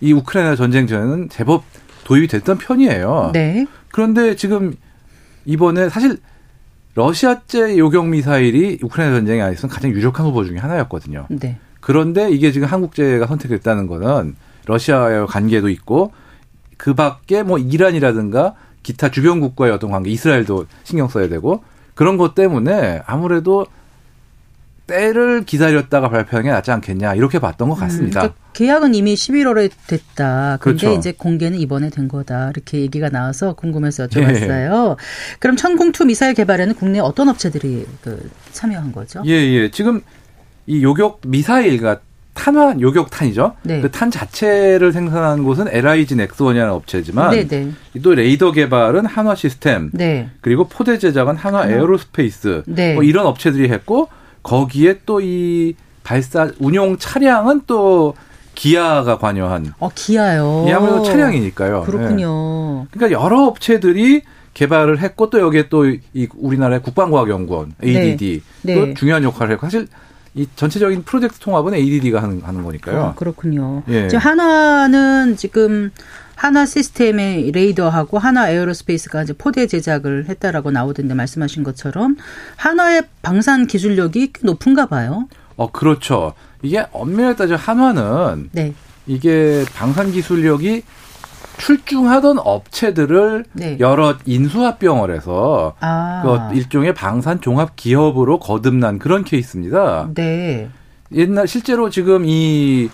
[0.00, 1.64] 이 우크라이나 전쟁 전에는 제법
[2.04, 3.32] 도입이 됐던 편이에요.
[3.34, 3.66] 네.
[3.90, 4.72] 그런데 지금
[5.44, 6.16] 이번에 사실
[6.94, 11.26] 러시아제 요격 미사일이 우크라이나 전쟁에 있어서 가장 유력한 후보 중에 하나였거든요.
[11.28, 11.58] 네.
[11.82, 16.12] 그런데 이게 지금 한국제가 선택됐다는 거는 러시아와의 관계도 있고
[16.78, 21.62] 그 밖에 뭐 이란이라든가 기타 주변 국가의 어떤 관계, 이스라엘도 신경 써야 되고
[21.94, 23.66] 그런 것 때문에 아무래도
[24.86, 28.20] 때를 기다렸다가 발표하는 게 낫지 않겠냐 이렇게 봤던 것 음, 같습니다.
[28.20, 30.58] 음, 그러니까 계약은 이미 11월에 됐다.
[30.60, 30.98] 근데 그렇죠.
[30.98, 32.50] 이제 공개는 이번에 된 거다.
[32.50, 34.90] 이렇게 얘기가 나와서 궁금해서 여쭤봤어요.
[34.90, 34.96] 예.
[35.38, 39.22] 그럼 천궁 two 미사일 개발에는 국내 어떤 업체들이 그 참여한 거죠?
[39.26, 39.70] 예, 예.
[39.70, 40.02] 지금
[40.66, 42.00] 이 요격 미사일과
[42.34, 43.56] 탄환 요격탄이죠.
[43.64, 43.80] 네.
[43.82, 47.70] 그탄 자체를 생산하는 곳은 LIG 넥스원이라는 업체지만 네, 네.
[48.02, 50.30] 또 레이더 개발은 한화 시스템 네.
[50.40, 52.94] 그리고 포대 제작은 한화 에어로스페이스 네.
[52.94, 54.08] 뭐 이런 업체들이 했고
[54.42, 58.14] 거기에 또 이 발사 운용 차량은 또
[58.54, 59.72] 기아가 관여한.
[59.78, 60.64] 어, 기아요.
[60.68, 61.82] 이 아무래도 차량이니까요.
[61.82, 62.82] 그렇군요.
[62.84, 62.88] 네.
[62.90, 64.22] 그러니까 여러 업체들이
[64.54, 68.74] 개발을 했고 또 여기에 또 이 우리나라의 국방과학연구원 ADD 네.
[68.74, 68.94] 또 네.
[68.94, 69.86] 중요한 역할을 했고 사실
[70.34, 73.02] 이 전체적인 프로젝트 통합은 ADD가 하는, 하는 거니까요.
[73.02, 73.82] 아, 그렇군요.
[73.88, 74.08] 예.
[74.08, 75.90] 지금 한화는 지금
[76.34, 82.16] 한화 시스템의 레이더하고 한화 에어로스페이스가 이제 포대 제작을 했다라고 나오던데 말씀하신 것처럼
[82.56, 85.28] 하나의 방산 기술력이 꽤 높은가 봐요.
[85.56, 86.32] 어, 그렇죠.
[86.62, 88.74] 이게 엄밀히 따져 한화는 네.
[89.06, 90.82] 이게 방산 기술력이
[91.58, 93.76] 출중하던 업체들을 네.
[93.78, 96.22] 여러 인수합병을 해서 아.
[96.50, 100.10] 그 일종의 방산 종합 기업으로 거듭난 그런 케이스입니다.
[100.14, 100.68] 네.
[101.12, 102.90] 옛날 실제로 지금 이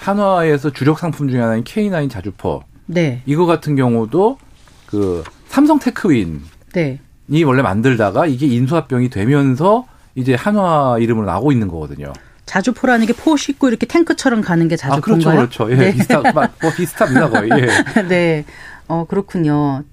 [0.00, 2.62] 한화에서 주력 상품 중에 하나인 K9 자주포.
[2.86, 3.22] 네.
[3.26, 4.38] 이거 같은 경우도
[4.86, 6.40] 그 삼성 테크윈.
[6.72, 6.98] 네.
[7.28, 12.12] 이 원래 만들다가 이게 인수합병이 되면서 이제 한화 이름으로 나오고 있는 거거든요.
[12.46, 15.32] 자주포라는 게 포 싣고 이렇게 탱크처럼 가는 게 자주포인가요?
[15.34, 15.72] 아, 그렇죠, 그렇죠.
[15.72, 15.94] 예, 네.
[15.94, 16.22] 비슷하,
[16.60, 17.50] 뭐 비슷합니다, 거의.
[17.52, 18.02] 예.
[18.08, 18.44] 네,
[18.88, 19.84] 어 그렇군요.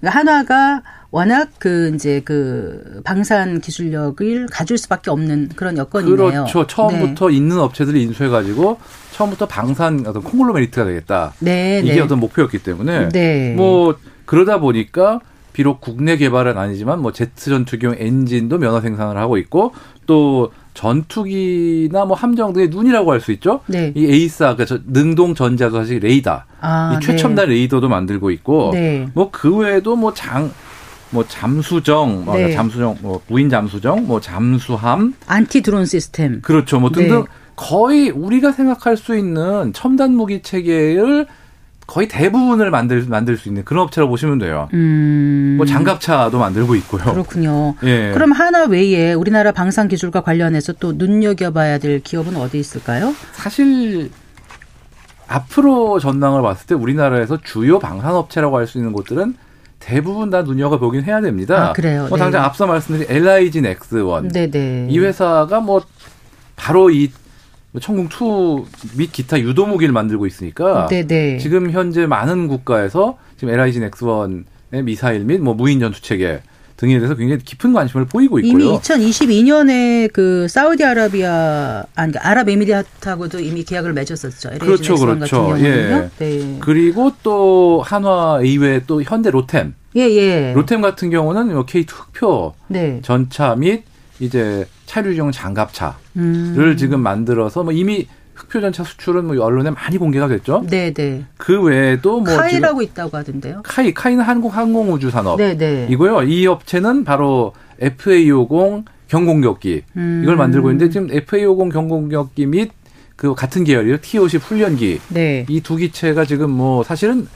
[0.00, 6.16] 그러니까 한화가 워낙 그 이제 그 방산 기술력을 가질 수밖에 없는 그런 여건이네요.
[6.16, 6.66] 그렇죠.
[6.66, 7.36] 처음부터 네.
[7.36, 8.78] 있는 업체들이 인수해가지고
[9.12, 11.32] 처음부터 방산 어떤 콩글로메리트가 되겠다.
[11.40, 12.00] 네, 이게 네.
[12.00, 13.54] 어떤 목표였기 때문에 네.
[13.56, 15.20] 뭐 그러다 보니까
[15.52, 19.74] 비록 국내 개발은 아니지만 뭐 제트 전투기용 엔진도 면허 생산을 하고 있고
[20.06, 23.60] 또 전투기나 뭐 함정 등의 눈이라고 할 수 있죠.
[23.66, 23.92] 네.
[23.94, 27.54] 이 AESA 그 능동 전자 주사식 레이더, 아, 이 최첨단 네.
[27.54, 29.06] 레이더도 만들고 있고 네.
[29.14, 30.50] 뭐그 외에도 뭐장
[31.10, 32.52] 뭐 잠수정, 뭐 네.
[32.52, 37.26] 잠수정, 뭐 무인 잠수정, 뭐 잠수함, 안티 드론 시스템, 그렇죠, 뭐 등등 네.
[37.56, 41.26] 거의 우리가 생각할 수 있는 첨단 무기 체계를
[41.90, 44.68] 거의 대부분을 만들 만들 수 있는 그런 업체라고 보시면 돼요.
[44.74, 45.54] 음.
[45.56, 47.02] 뭐 장갑차도 만들고 있고요.
[47.02, 47.74] 그렇군요.
[47.82, 48.12] 예.
[48.14, 53.12] 그럼 하나 외에 우리나라 방산 기술과 관련해서 또 눈여겨봐야 될 기업은 어디 있을까요?
[53.32, 54.08] 사실
[55.26, 59.34] 앞으로 전망을 봤을 때 우리나라에서 주요 방산 업체라고 할 수 있는 곳들은
[59.80, 61.70] 대부분 다 눈여겨 보긴 해야 됩니다.
[61.70, 62.06] 아, 그래요.
[62.08, 62.46] 뭐 당장 네.
[62.46, 64.28] 앞서 말씀드린 LIG 넥스원.
[64.28, 64.86] 네네.
[64.90, 65.82] 이 회사가 뭐
[66.54, 67.08] 바로 이뭐
[67.78, 71.38] 천궁 2및 기타 유도 무기를 만들고 있으니까 네네.
[71.38, 76.42] 지금 현재 많은 국가에서 지금 LIG 넥스원의 미사일 및 뭐 무인 전투 체계
[76.80, 78.52] 등에 대해서 굉장히 깊은 관심을 보이고 있고요.
[78.52, 84.58] 이미 2022년에 그 사우디아라비아 아니 그러니까 아랍에미리트하고도 이미 계약을 맺었었죠.
[84.58, 85.56] 그렇죠, 그렇죠.
[85.58, 86.08] 예.
[86.18, 86.56] 네.
[86.60, 89.74] 그리고 또 한화 이외에 또 현대 로템.
[89.94, 90.52] 예, 예.
[90.54, 93.00] 로템 같은 경우는 뭐 K2 흑표 네.
[93.02, 93.84] 전차 및
[94.20, 96.74] 이제 차류용 장갑차를 음.
[96.78, 100.64] 지금 만들어서 뭐 이미 흑표 전차 수출은 뭐 언론에 많이 공개가 됐죠.
[100.68, 100.92] 네네.
[100.94, 101.24] 네.
[101.36, 103.62] 그 외에도 뭐 카이라고 있다고 하던데요.
[103.64, 105.36] 카이 카이는 한국 항공우주산업.
[105.38, 105.56] 네네.
[105.56, 105.86] 네.
[105.90, 106.22] 이고요.
[106.22, 110.20] 이 업체는 바로 FA50 경공격기 음.
[110.22, 112.70] 이걸 만들고 있는데 지금 FA50 경공격기 및
[113.16, 115.00] 그 같은 계열이요 T50 훈련기.
[115.08, 115.44] 네.
[115.48, 117.26] 이 두 기체가 지금 뭐 사실은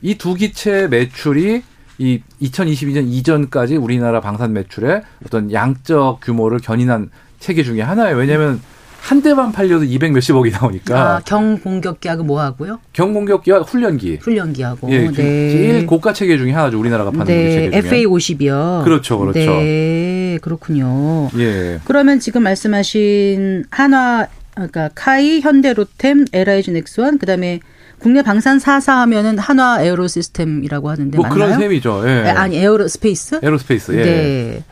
[0.00, 1.62] 이 두 기체 매출이
[1.98, 8.16] 이 2022년 이전까지 우리나라 방산 매출의 어떤 양적 규모를 견인한 체계 중에 하나예요.
[8.16, 8.60] 왜냐하면
[9.00, 11.16] 한 대만 팔려도 200 몇십억이 나오니까.
[11.16, 12.78] 아, 경공격기하고 뭐 하고요?
[12.92, 14.18] 경공격기와 훈련기.
[14.20, 14.90] 훈련기하고.
[14.90, 15.12] 예, 네.
[15.12, 16.78] 제일 고가 체계 중에 하나죠.
[16.78, 17.90] 우리나라가 파는 네, 체계 중에.
[18.04, 18.84] FA50이요.
[18.84, 19.38] 그렇죠, 그렇죠.
[19.38, 21.30] 네, 그렇군요.
[21.38, 21.80] 예.
[21.84, 27.60] 그러면 지금 말씀하신 한화, 그러니까 카이, 현대로템, LIG 넥스원, 그다음에
[27.98, 31.46] 국내 방산 사사 하면은 한화 에어로 시스템이라고 하는데 뭐 맞나요?
[31.46, 32.02] 그런 셈이죠.
[32.08, 32.22] 예.
[32.22, 33.40] 네, 아니 에어로 스페이스?
[33.42, 33.92] 에어로스페이스.
[33.92, 34.04] 예.
[34.04, 34.64] 네.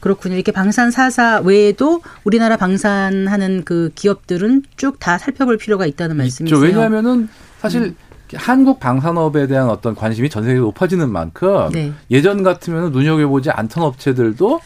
[0.00, 0.34] 그렇군요.
[0.34, 6.56] 이렇게 방산 사사 외에도 우리나라 방산하는 그 기업들은 쭉 다 살펴볼 필요가 있다는 말씀이죠.
[6.58, 7.28] 왜냐하면은
[7.60, 7.96] 사실 음.
[8.34, 11.92] 한국 방산업에 대한 어떤 관심이 전 세계로 높아지는 만큼 네.
[12.10, 14.60] 예전 같으면 눈여겨보지 않던 업체들도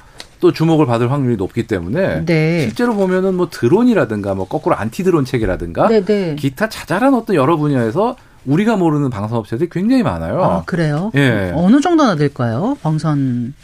[0.44, 2.61] 또 주목을 받을 확률이 높기 때문에 네.
[2.61, 6.04] 실제로 보면은 뭐 드론이라든가 뭐 거꾸로 안티 드론 체계라든가 네네.
[6.04, 6.37] 네.
[6.37, 10.42] 기타 자잘한 어떤 여러 분야에서 우리가 모르는 방산업체들이 굉장히 많아요.
[10.42, 11.11] 아, 그래요?
[11.14, 11.50] 예.
[11.54, 12.76] 어느 정도나 될까요?
[12.83, 13.54] 방산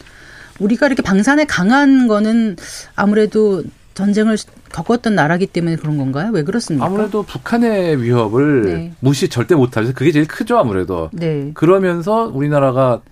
[0.58, 2.56] 우리가 이렇게 방산에 강한 거는
[2.96, 3.62] 아무래도
[3.92, 4.38] 전쟁을
[4.72, 6.30] 겪었던 나라기 때문에 그런 건가요?
[6.32, 6.86] 왜 그렇습니까?
[6.86, 8.92] 아무래도 북한의 위협을 네.
[9.00, 9.92] 무시 절대 못하죠.
[9.92, 11.10] 그게 제일 크죠, 아무래도.
[11.12, 11.50] 네.
[11.52, 13.02] 그러면서 우리나라가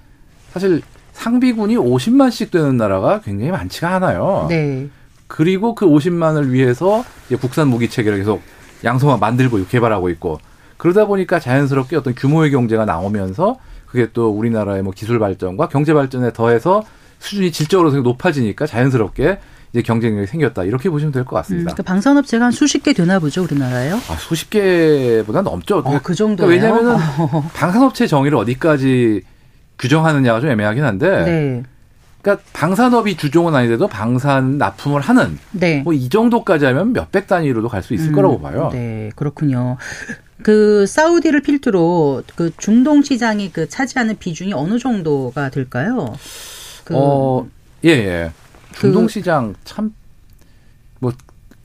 [0.54, 0.80] 사실
[1.18, 4.46] 상비군이 50만씩 되는 나라가 굉장히 많지가 않아요.
[4.48, 4.88] 네.
[5.26, 7.04] 그리고 그 50만을 위해서
[7.40, 8.40] 국산 무기 체계를 계속
[8.84, 10.38] 양성화 만들고 개발하고 있고
[10.76, 16.32] 그러다 보니까 자연스럽게 어떤 규모의 경제가 나오면서 그게 또 우리나라의 뭐 기술 발전과 경제 발전에
[16.32, 16.84] 더해서
[17.18, 19.40] 수준이 질적으로 높아지니까 자연스럽게
[19.72, 21.62] 이제 경쟁력이 생겼다 이렇게 보시면 될 것 같습니다.
[21.72, 23.96] 음, 그러니까 방산업체가 한 수십 개 되나 보죠 우리나라요?
[24.08, 25.78] 아 수십 개보다 넘죠.
[25.84, 26.46] 어, 그 정도.
[26.46, 26.96] 그러니까 왜냐하면
[27.54, 29.22] 방산업체 정의를 어디까지
[29.78, 31.24] 규정하느냐가 좀 애매하긴 한데.
[31.24, 31.62] 네.
[32.20, 35.82] 그러니까 방산업이 주종은 아니더라도 방산 납품을 하는 네.
[35.82, 38.70] 뭐 이 정도까지 하면 몇백 단위로도 갈 수 있을 음, 거라고 봐요.
[38.72, 39.76] 네, 그렇군요.
[40.42, 46.14] 그 사우디를 필두로 그 중동 시장이 그 차지하는 비중이 어느 정도가 될까요?
[46.84, 47.46] 그 어,
[47.84, 48.30] 예, 예.
[48.74, 49.92] 중동 그 시장 참
[51.00, 51.12] 뭐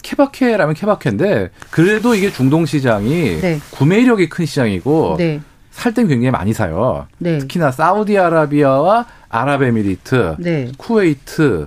[0.04, 3.60] 케바케라면 케바케인데 그래도 이게 중동 시장이 네.
[3.71, 5.41] 구매력이 큰 시장이고 네.
[5.74, 7.08] 살 땐 굉장히 많이 사요.
[7.18, 7.40] 네.
[7.40, 10.72] 특히나 사우디아라비아와 아랍에미리트, 네.
[10.78, 11.66] 쿠웨이트,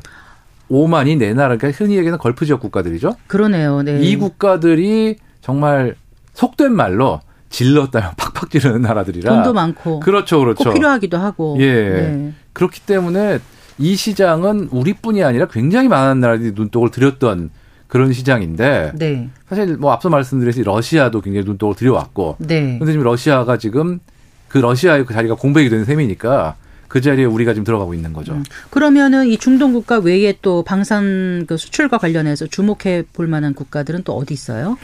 [0.68, 3.16] 오만이 네 나라, 그러니까 흔히 얘기하는 걸프 지역 국가들이죠.
[3.26, 3.82] 그러네요.
[3.82, 4.00] 네.
[4.00, 5.96] 이 국가들이 정말
[6.34, 9.32] 속된 말로 질렀다면 팍팍 지르는 나라들이라.
[9.34, 10.00] 돈도 많고.
[10.00, 10.64] 그렇죠, 그렇죠.
[10.64, 11.56] 꼭 필요하기도 하고.
[11.60, 11.72] 예.
[11.72, 12.32] 네.
[12.52, 13.40] 그렇기 때문에
[13.78, 17.50] 이 시장은 우리뿐이 아니라 굉장히 많은 나라들이 눈독을 들였던
[17.88, 19.28] 그런 시장인데 네.
[19.48, 22.78] 사실 뭐 앞서 말씀드렸듯이 러시아도 굉장히 눈독을 들여왔고 네.
[22.78, 24.00] 근데 지금 러시아가 지금
[24.48, 26.56] 그 러시아의 그 자리가 공백이 된 셈이니까
[26.88, 28.32] 그 자리에 우리가 지금 들어가고 있는 거죠.
[28.32, 28.44] 음.
[28.70, 34.14] 그러면은 이 중동 국가 외에 또 방산 그 수출과 관련해서 주목해 볼 만한 국가들은 또
[34.14, 34.78] 어디 있어요?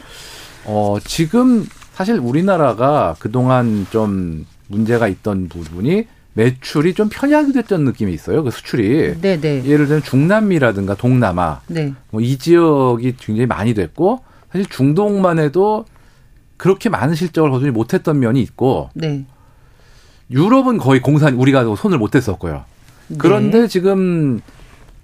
[0.65, 8.43] 어, 지금 사실 우리나라가 그동안 좀 문제가 있던 부분이 매출이 좀 편향이 됐던 느낌이 있어요.
[8.43, 9.21] 그 수출이.
[9.21, 9.41] 네네.
[9.41, 9.65] 네.
[9.65, 11.61] 예를 들면 중남미라든가 동남아.
[11.67, 11.93] 네.
[12.11, 15.85] 뭐이 지역이 굉장히 많이 됐고 사실 중동만 해도
[16.57, 18.89] 그렇게 많은 실적을 거두지 못했던 면이 있고.
[18.93, 19.25] 네.
[20.31, 22.63] 유럽은 거의 공산 우리가 손을 못 댔었고요.
[23.09, 23.17] 네.
[23.19, 23.67] 그런데 네.
[23.67, 24.41] 지금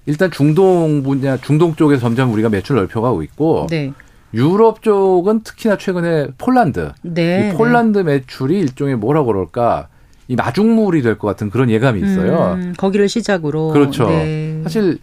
[0.05, 3.93] 일단 중동 분야 중동 쪽에서 점점 우리가 매출을 넓혀가고 있고 네.
[4.33, 6.93] 유럽 쪽은 특히나 최근에 폴란드.
[7.03, 7.51] 네.
[7.53, 9.89] 이 폴란드 매출이 일종의 뭐라고 그럴까?
[10.29, 12.53] 이 마중물이 될 것 같은 그런 예감이 있어요.
[12.53, 13.69] 음, 거기를 시작으로.
[13.69, 14.07] 그렇죠.
[14.07, 14.61] 네.
[14.63, 14.99] 사실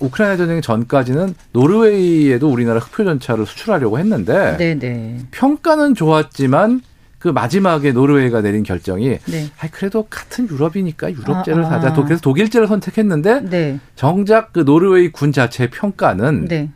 [0.00, 4.74] 우크라이나 전쟁 전까지는 노르웨이에도 우리나라 흑표 전차를 수출하려고 했는데 네네.
[4.78, 5.18] 네.
[5.30, 6.80] 평가는 좋았지만
[7.20, 9.46] 그 마지막에 노르웨이가 내린 결정이 네.
[9.60, 11.70] 아 그래도 같은 유럽이니까 유럽제를 아, 아.
[11.80, 11.94] 사자.
[12.02, 13.78] 그래서 독일제를 선택했는데 네.
[13.94, 16.68] 정작 그 노르웨이 군 자체의 평가는 네.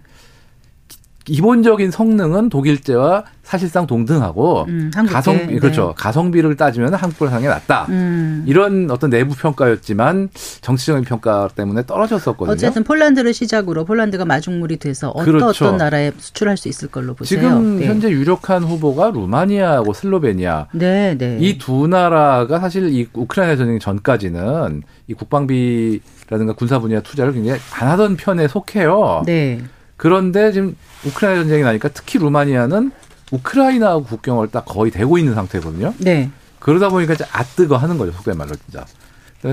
[1.28, 5.58] 기본적인 성능은 독일제와 사실상 동등하고 음, 가성비 네.
[5.58, 8.44] 그렇죠 가성비를 따지면 한국을 상에 낫다 음.
[8.46, 10.28] 이런 어떤 내부 평가였지만
[10.60, 12.52] 정치적인 평가 때문에 떨어졌었거든요.
[12.52, 15.64] 어쨌든 폴란드를 시작으로 폴란드가 마중물이 돼서 어떤 그렇죠.
[15.66, 17.40] 어떤 나라에 수출할 수 있을 걸로 보세요.
[17.40, 17.86] 지금 네.
[17.86, 21.38] 현재 유력한 후보가 루마니아하고 슬로베니아 네, 네.
[21.40, 27.88] 이 두 나라가 사실 이 우크라이나 전쟁 전까지는 이 국방비라든가 군사 분야 투자를 굉장히 안
[27.88, 29.22] 하던 편에 속해요.
[29.26, 29.60] 네.
[29.98, 32.92] 그런데 지금 우크라이나 전쟁이 나니까 특히 루마니아는
[33.30, 35.92] 우크라이나하고 국경을 딱 거의 대고 있는 상태거든요.
[35.98, 36.30] 네.
[36.61, 38.12] 그러다 보니까 이제 아뜨거 하는 거죠.
[38.12, 38.87] 속된 말로 진짜.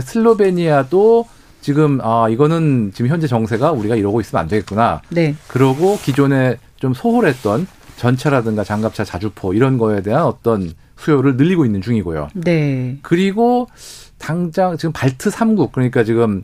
[0.01, 1.27] 슬로베니아도
[1.61, 5.01] 지금 아 이거는 지금 현재 정세가 우리가 이러고 있으면 안 되겠구나.
[5.09, 5.35] 네.
[5.47, 12.29] 그러고 기존에 좀 소홀했던 전차라든가 장갑차 자주포 이런 거에 대한 어떤 수요를 늘리고 있는 중이고요.
[12.35, 12.97] 네.
[13.01, 13.67] 그리고
[14.19, 16.43] 당장 지금 발트 3국 그러니까 지금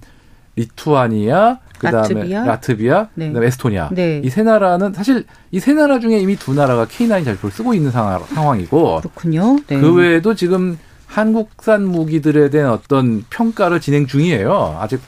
[0.56, 3.28] 리투아니아, 그다음에 라트비아, 라트비아 네.
[3.30, 3.90] 그다음에 에스토니아.
[3.94, 4.22] 네.
[4.24, 8.24] 이세 나라는 사실 이 세 나라 중에 이미 두 나라가 K9 자주포를 쓰고 있는 상황,
[8.24, 9.58] 상황이고 그렇군요.
[9.68, 9.80] 네.
[9.80, 14.78] 그 외에도 지금 한국산 무기들에 대한 어떤 평가를 진행 중이에요.
[14.80, 15.02] 아직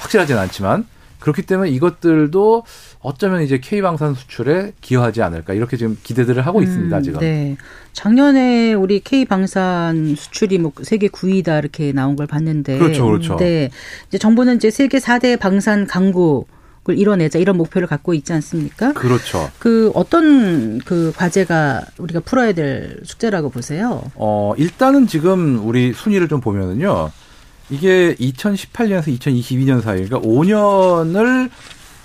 [0.00, 0.86] 확실하진 않지만
[1.26, 2.62] 그렇기 때문에 이것들도
[3.00, 7.18] 어쩌면 이제 K방산 수출에 기여하지 않을까 이렇게 지금 기대들을 하고 음, 있습니다 지금.
[7.18, 7.56] 네.
[7.92, 12.78] 작년에 우리 K방산 수출이 뭐 세계 9위다 이렇게 나온 걸 봤는데.
[12.78, 13.36] 그렇죠, 그렇죠.
[13.38, 13.70] 네.
[14.06, 16.48] 이제 정부는 이제 세계 4대 방산 강국
[16.88, 18.92] 을 이뤄내자 이런 목표를 갖고 있지 않습니까?
[18.92, 19.50] 그렇죠.
[19.58, 24.04] 그 어떤 그 과제가 우리가 풀어야 될 숙제라고 보세요?
[24.14, 27.10] 어 일단은 지금 우리 순위를 좀 보면은요.
[27.70, 31.50] 이게 2018년에서 2022년 사이, 그러니까 5년을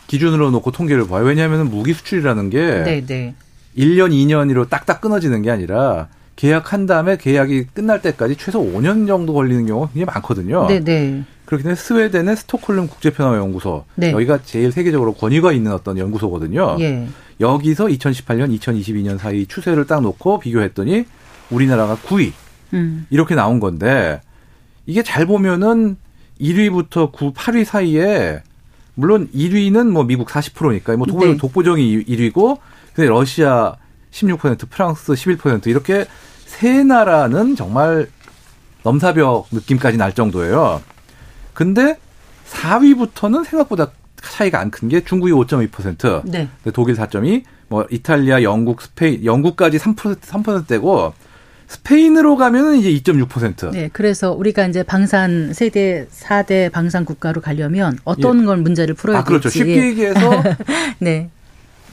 [0.07, 1.23] 기준으로 놓고 통계를 봐요.
[1.25, 3.35] 왜냐하면 무기 수출이라는 게 네, 네.
[3.77, 9.65] 1년, 2년으로 딱딱 끊어지는 게 아니라 계약한 다음에 계약이 끝날 때까지 최소 5년 정도 걸리는
[9.65, 10.67] 경우가 굉장히 많거든요.
[10.67, 11.23] 네, 네.
[11.45, 14.11] 그렇기 때문에 스웨덴의 스톡홀름 국제평화연구소 네.
[14.11, 16.77] 여기가 제일 세계적으로 권위가 있는 어떤 연구소거든요.
[16.79, 17.07] 예.
[17.39, 21.05] 여기서 2018년, 2022년 사이 추세를 딱 놓고 비교했더니
[21.49, 22.31] 우리나라가 9위
[22.73, 23.05] 음.
[23.09, 24.21] 이렇게 나온 건데
[24.85, 25.97] 이게 잘 보면은
[26.39, 28.41] 1위부터 9, 8위 사이에
[28.95, 31.37] 물론 1위는 뭐 미국 40%니까 뭐 독보, 네.
[31.37, 32.59] 독보정이 1위고
[32.93, 33.75] 근데 러시아
[34.11, 36.05] 16%, 프랑스 11% 이렇게
[36.45, 38.09] 세 나라는 정말
[38.83, 40.81] 넘사벽 느낌까지 날 정도예요.
[41.53, 41.97] 근데
[42.49, 43.91] 4위부터는 생각보다
[44.21, 46.49] 차이가 안 큰 게 중국이 5.2%, 네.
[46.73, 51.13] 독일 4.2, 뭐 이탈리아, 영국, 스페인, 영국까지 3% 3%대고
[51.71, 53.71] 스페인으로 가면은 이제 2.6%.
[53.71, 58.45] 네, 그래서 우리가 이제 방산 세대 4대 방산 국가로 가려면 어떤 예.
[58.45, 59.43] 걸 문제를 풀어야 아, 그렇죠.
[59.49, 59.59] 될지.
[59.59, 60.19] 쉽게 얘기해서
[60.99, 61.29] 네.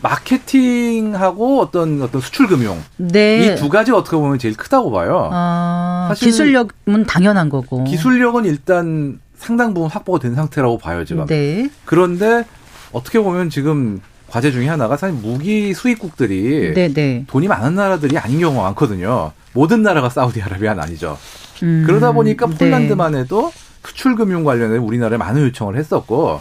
[0.02, 3.54] 마케팅하고 어떤 어떤 수출 금융 네.
[3.54, 5.28] 이 두 가지 어떻게 보면 제일 크다고 봐요.
[5.32, 7.84] 아, 사실 기술력은 당연한 거고.
[7.84, 11.24] 기술력은 일단 상당 부분 확보가 된 상태라고 봐요, 지금.
[11.26, 11.70] 네.
[11.84, 12.44] 그런데
[12.90, 16.94] 어떻게 보면 지금 과제 중에 하나가 사실 무기 수입국들이 네네.
[16.94, 17.24] 네.
[17.28, 19.32] 돈이 많은 나라들이 아닌 경우가 많거든요.
[19.52, 21.18] 모든 나라가 사우디아라비아는 아니죠.
[21.62, 22.56] 음, 그러다 보니까 네.
[22.56, 23.52] 폴란드만 해도
[23.84, 26.40] 수출 금융 관련해 우리나라에 많은 요청을 했었고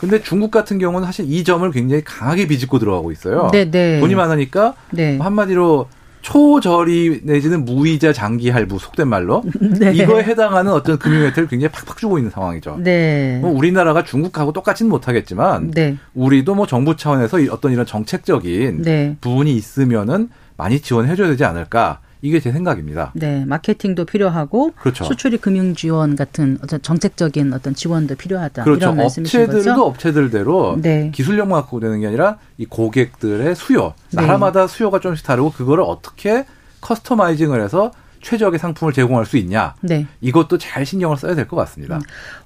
[0.00, 3.50] 근데 중국 같은 경우는 사실 이 점을 굉장히 강하게 비집고 들어가고 있어요.
[3.52, 3.70] 네네.
[3.70, 4.00] 네.
[4.00, 5.18] 돈이 많으니까 네.
[5.18, 5.88] 한마디로
[6.22, 9.42] 초저리 내지는 무이자 장기 할부 속된 말로
[9.78, 9.92] 네.
[9.92, 12.78] 이거에 해당하는 어떤 금융 혜택을 굉장히 팍팍 주고 있는 상황이죠.
[12.80, 13.38] 네.
[13.40, 15.96] 뭐 우리나라가 중국하고 똑같지는 못하겠지만 네.
[16.14, 19.16] 우리도 뭐 정부 차원에서 어떤 이런 정책적인 네.
[19.20, 22.00] 부분이 있으면은 많이 지원해줘야 되지 않을까.
[22.22, 23.10] 이게 제 생각입니다.
[23.14, 25.04] 네, 마케팅도 필요하고 그렇죠.
[25.04, 28.62] 수출이 금융 지원 같은 어떤 정책적인 어떤 지원도 필요하다.
[28.62, 28.78] 그렇죠.
[28.84, 29.84] 이런 말씀이신 업체들도 거죠?
[29.84, 31.10] 업체들대로 네.
[31.12, 34.22] 기술력만 갖고 되는 게 아니라 이 고객들의 수요, 네.
[34.22, 36.46] 나라마다 수요가 조금씩 다르고 그거를 어떻게
[36.80, 37.90] 커스터마이징을 해서
[38.22, 39.74] 최적의 상품을 제공할 수 있냐.
[39.80, 40.06] 네.
[40.20, 41.96] 이것도 잘 신경을 써야 될 것 같습니다.
[41.96, 42.00] 음.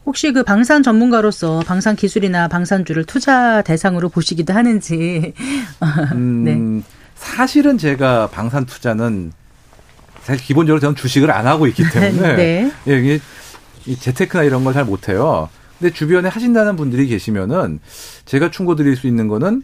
[0.07, 5.35] 혹시 그 방산 전문가로서 방산 기술이나 방산주를 투자 대상으로 보시기도 하는지.
[6.15, 6.83] 음, 네.
[7.15, 9.33] 사실은 제가 방산 투자는
[10.27, 12.73] 사실 기본적으로 저는 주식을 안 하고 있기 때문에 네.
[12.89, 13.21] 예, 이게
[13.87, 15.49] 이 재테크나 이런 걸 잘 못해요.
[15.79, 17.79] 근데 주변에 하신다는 분들이 계시면은
[18.25, 19.63] 제가 충고드릴 수 있는 거는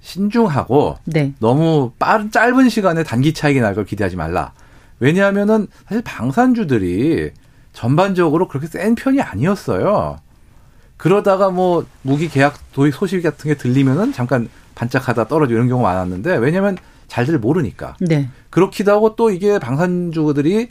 [0.00, 1.32] 신중하고 네.
[1.38, 4.52] 너무 빠른 짧은 시간에 단기 차익이 날 걸 기대하지 말라.
[4.98, 7.30] 왜냐하면은 사실 방산주들이
[7.72, 10.18] 전반적으로 그렇게 센 편이 아니었어요.
[10.96, 16.36] 그러다가 뭐 무기 계약 도입 소식 같은 게 들리면은 잠깐 반짝하다 떨어지고 이런 경우가 많았는데
[16.38, 16.76] 왜냐면
[17.10, 17.96] 잘들 모르니까.
[18.00, 18.28] 네.
[18.48, 20.68] 그렇기도 하고 또 이게 방산주들이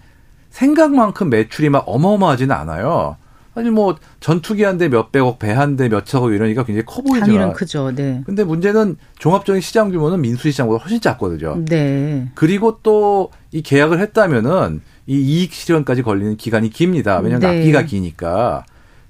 [0.50, 3.18] 생각만큼 매출이 막 어마어마하지는 않아요.
[3.56, 7.54] 아니 뭐 전투기 한 대 몇백억, 배 한 대 몇천억 이러니까 굉장히 커 보이지만 단위는
[7.54, 7.92] 크죠.
[7.94, 8.22] 네.
[8.26, 11.64] 근데 문제는 종합적인 시장 규모는 민수 시장보다 훨씬 작거든요.
[11.66, 12.30] 네.
[12.36, 17.18] 그리고 또 이 계약을 했다면은 이 이익 실현까지 걸리는 기간이 깁니다.
[17.18, 17.58] 왜냐하면 네.
[17.58, 18.64] 납기가 기니까.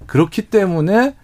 [0.06, 1.14] 그렇기 때문에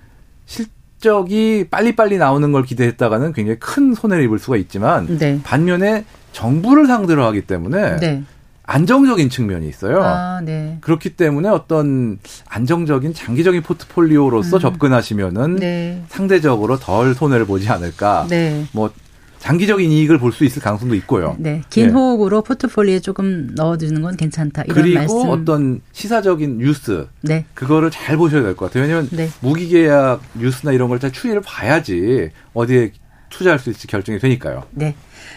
[0.45, 0.67] 실
[0.97, 5.41] 실적이 빨리빨리 나오는 걸 기대했다가는 굉장히 큰 손해를 입을 수가 있지만 네.
[5.43, 8.23] 반면에 정부를 상대로 하기 때문에 네.
[8.65, 10.03] 안정적인 측면이 있어요.
[10.03, 10.79] 아, 네.
[10.81, 14.61] 그렇기 때문에 어떤 안정적인 장기적인 포트폴리오로서 음.
[14.61, 16.03] 접근하시면은 네.
[16.09, 18.27] 상대적으로 덜 손해를 보지 않을까.
[18.29, 18.65] 네.
[18.73, 18.91] 뭐
[19.39, 21.37] 장기적인 이익을 볼 수 있을 가능성도 있고요.
[21.39, 21.63] 네.
[21.71, 21.93] 긴 네.
[21.93, 24.65] 호흡으로 포트폴리오에 조금 넣어두는 건 괜찮다.
[24.65, 25.29] 이런 그리고 말씀.
[25.29, 27.07] 어떤 시사적인 뉴스.
[27.23, 27.45] 네.
[27.55, 28.83] 그거를 잘 보셔야 될 것 같아요.
[28.85, 29.29] 왜냐하면 네.
[29.41, 32.93] 무기계약 뉴스나 이런 걸 잘 추이를 봐야지 어디에
[33.31, 34.65] 투자할 수 있을지 결정이 되니까요.
[34.71, 34.95] 네.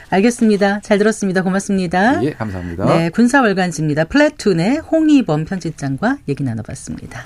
[0.09, 0.79] 알겠습니다.
[0.81, 1.41] 잘 들었습니다.
[1.43, 2.23] 고맙습니다.
[2.23, 2.85] 예, 감사합니다.
[2.85, 4.05] 네, 군사월간지입니다.
[4.05, 7.25] 플래툰의 홍희범 편집장과 얘기 나눠봤습니다.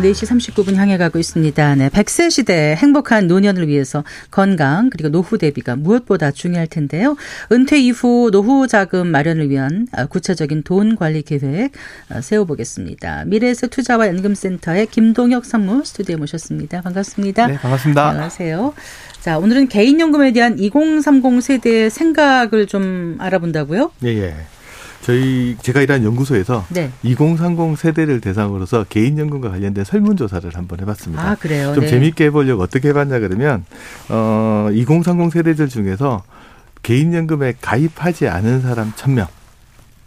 [0.00, 1.74] 4시 39분 향해 가고 있습니다.
[1.76, 1.88] 네.
[1.88, 7.16] 100세 시대 행복한 노년을 위해서 건강 그리고 노후 대비가 무엇보다 중요할 텐데요.
[7.52, 11.72] 은퇴 이후 노후 자금 마련을 위한 아, 구체적인 돈 관리 계획
[12.08, 13.24] 아, 세워보겠습니다.
[13.26, 16.80] 미래에서 투자와 연금센터의 김동혁 상무 스튜디오에 모셨습니다.
[16.82, 17.46] 반갑습니다.
[17.46, 18.08] 네, 반갑습니다.
[18.08, 18.74] 안녕하세요.
[19.20, 23.92] 자, 오늘은 개인연금에 대한 2030 세대의 생각을 좀 알아본다고요?
[24.04, 24.34] 예, 예.
[25.02, 26.90] 저희 제가 일하는 연구소에서 네.
[27.02, 31.30] 2030 세대를 대상으로서 개인 연금과 관련된 설문 조사를 한번 해봤습니다.
[31.30, 31.74] 아 그래요?
[31.74, 31.90] 좀 네.
[31.90, 33.64] 재미있게 해보려고 어떻게 해봤냐 그러면
[34.08, 36.22] 어 2030 세대들 중에서
[36.82, 39.28] 개인 연금에 가입하지 않은 사람 1000명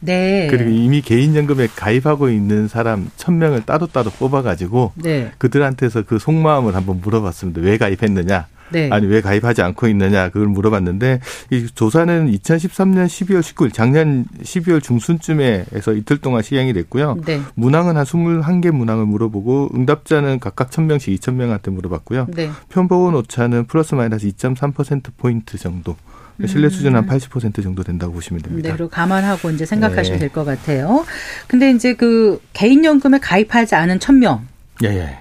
[0.02, 0.48] 네.
[0.50, 5.32] 그리고 이미 개인연금에 가입하고 있는 사람 1000명을 따로따로 뽑아가지고 네.
[5.38, 7.62] 그들한테서 그 속마음을 한번 물어봤습니다.
[7.62, 8.48] 왜 가입했느냐?
[8.72, 8.90] 네.
[8.92, 11.20] 아니 왜 가입하지 않고 있느냐 그걸 물어봤는데
[11.52, 17.18] 이 조사는 2013년 12월 19일 작년 12월 중순쯤에서 이틀 동안 시행이 됐고요.
[17.26, 17.42] 네.
[17.56, 22.28] 문항은 한 21개 문항을 물어보고 응답자는 각각 1000명씩 2000명한테 물어봤고요.
[22.36, 22.50] 네.
[22.70, 25.96] 편보원 오차는 플러스 마이너스 2.3% 포인트 정도.
[26.48, 28.70] 신뢰 수준은 한80% 정도 된다고 보시면 됩니다.
[28.72, 30.26] 네, 로 감안하고 이제 생각하시면 네.
[30.26, 31.06] 될것 같아요.
[31.48, 34.40] 근데 이제 그 개인연금에 가입하지 않은 1000명.
[34.84, 35.20] 예, 예.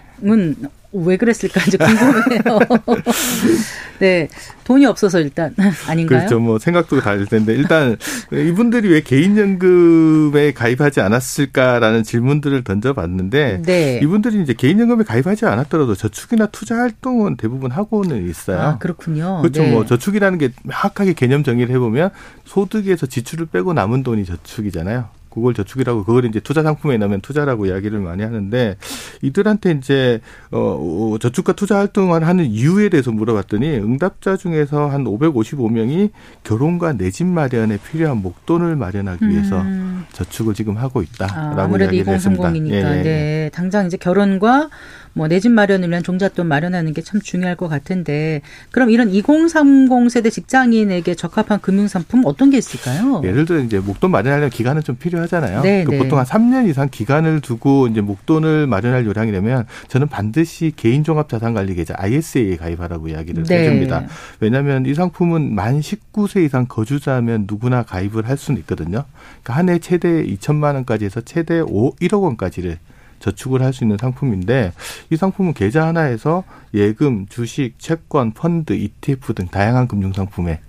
[0.92, 2.58] 왜 그랬을까 이제 궁금해요.
[4.00, 4.28] 네.
[4.64, 5.54] 돈이 없어서 일단
[5.88, 6.20] 아닌가요?
[6.20, 6.40] 그렇죠.
[6.40, 7.96] 뭐 생각도 다를 텐데 일단
[8.32, 14.00] 이분들이 왜 개인연금에 가입하지 않았을까라는 질문들을 던져봤는데 네.
[14.02, 18.60] 이분들이 이제 개인연금에 가입하지 않았더라도 저축이나 투자 활동은 대부분 하고는 있어요.
[18.60, 19.42] 아, 그렇군요.
[19.42, 19.62] 그렇죠.
[19.62, 19.70] 네.
[19.70, 22.10] 뭐 저축이라는 게 명확하게 개념 정의를 해보면
[22.44, 25.19] 소득에서 지출을 빼고 남은 돈이 저축이잖아요.
[25.30, 28.76] 그걸 저축이라고 그걸 이제 투자 상품에 넣으면 투자라고 이야기를 많이 하는데
[29.22, 30.20] 이들한테 이제
[30.50, 36.10] 어 저축과 투자 활동을 하는 이유에 대해서 물어봤더니 응답자 중에서 한 555명이
[36.44, 40.04] 결혼과 내 집 마련에 필요한 목돈을 마련하기 위해서 음.
[40.12, 42.54] 저축을 지금 하고 있다라고 아, 무래도 이야기를 했습니다.
[42.54, 43.02] 예, 예.
[43.02, 44.68] 네, 당장 이제 결혼과
[45.12, 50.08] 뭐 내 집 마련을 위한 종잣돈 마련하는 게 참 중요할 것 같은데 그럼 이런 2030
[50.10, 53.20] 세대 직장인에게 적합한 금융 상품 어떤 게 있을까요?
[53.24, 55.62] 예를 들어 이제 목돈 마련하려면 기간은 좀 필요 하잖아요.
[55.62, 55.98] 네, 그 네.
[55.98, 61.28] 보통 한 3년 이상 기간을 두고 이제 목돈을 마련할 요량이 되면 저는 반드시 개인 종합
[61.28, 63.60] 자산 관리 계좌 ISA에 가입하라고 이야기를 네.
[63.60, 64.04] 해줍니다.
[64.40, 69.04] 왜냐하면 이 상품은 만 19세 이상 거주자면 누구나 가입을 할 수는 있거든요.
[69.42, 72.78] 그러니까 한 해 최대 2천만 원까지 해서 최대 5, 1억 원까지를
[73.20, 74.72] 저축을 할 수 있는 상품인데
[75.10, 76.42] 이 상품은 계좌 하나에서
[76.74, 80.60] 예금, 주식, 채권, 펀드, ETF 등 다양한 금융 상품에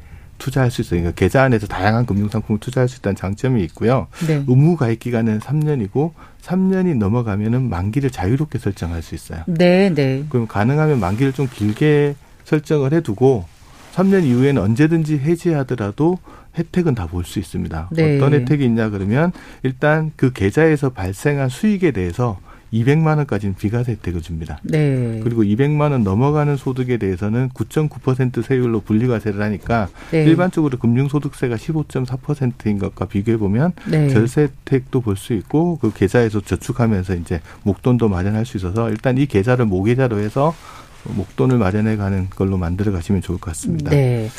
[0.41, 1.01] 투자할 수 있어요.
[1.01, 4.07] 그러니까 계좌 안에서 다양한 금융 상품을 투자할 수 있다는 장점이 있고요.
[4.27, 4.43] 네.
[4.47, 6.11] 의무 가입 기간은 3년이고
[6.41, 9.43] 3년이 넘어가면은 만기를 자유롭게 설정할 수 있어요.
[9.45, 10.25] 네, 네.
[10.29, 12.15] 그럼 가능하면 만기를 좀 길게
[12.45, 13.45] 설정을 해두고
[13.93, 16.17] 3년 이후에는 언제든지 해지하더라도
[16.57, 17.89] 혜택은 다 볼 수 있습니다.
[17.91, 18.17] 네.
[18.17, 19.31] 어떤 혜택이 있냐 그러면
[19.63, 22.39] 일단 그 계좌에서 발생한 수익에 대해서
[22.73, 24.59] 200만 원까지는 비과세 혜택을 줍니다.
[24.63, 25.19] 네.
[25.23, 30.23] 그리고 200만 원 넘어가는 소득에 대해서는 9.9% 세율로 분리과세를 하니까 네.
[30.23, 34.09] 일반적으로 금융소득세가 15.4%인 것과 비교해 보면 네.
[34.09, 39.25] 절세 혜택도 볼 수 있고 그 계좌에서 저축하면서 이제 목돈도 마련할 수 있어서 일단 이
[39.25, 40.55] 계좌를 모계좌로 해서
[41.03, 43.91] 목돈을 마련해 가는 걸로 만들어 가시면 좋을 것 같습니다.
[43.91, 44.29] 네.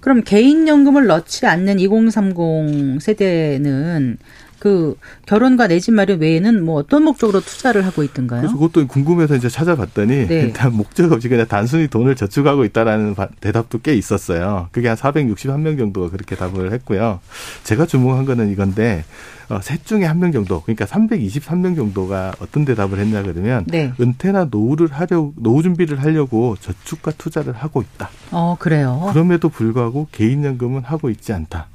[0.00, 4.18] 그럼 개인연금을 넣지 않는 2030 세대는
[4.64, 4.96] 그
[5.26, 8.40] 결혼과 내 집 마련 외에는 뭐 어떤 목적으로 투자를 하고 있던가요?
[8.40, 10.40] 그래서 그것도 궁금해서 이제 찾아봤더니 네.
[10.48, 14.68] 일단 목적 없이 그냥 단순히 돈을 저축하고 있다라는 대답도 꽤 있었어요.
[14.72, 17.20] 그게 한 461명 정도가 그렇게 답을 했고요.
[17.64, 19.04] 제가 주목한 거는 이건데
[19.50, 23.92] 어, 셋 중에 한 명 정도, 그러니까 323명 정도가 어떤 대답을 했냐 그러면 네.
[24.00, 28.08] 은퇴나 노후를 하려 노후 준비를 하려고 저축과 투자를 하고 있다.
[28.30, 29.10] 어, 그래요.
[29.12, 31.66] 그럼에도 불구하고 개인연금은 하고 있지 않다.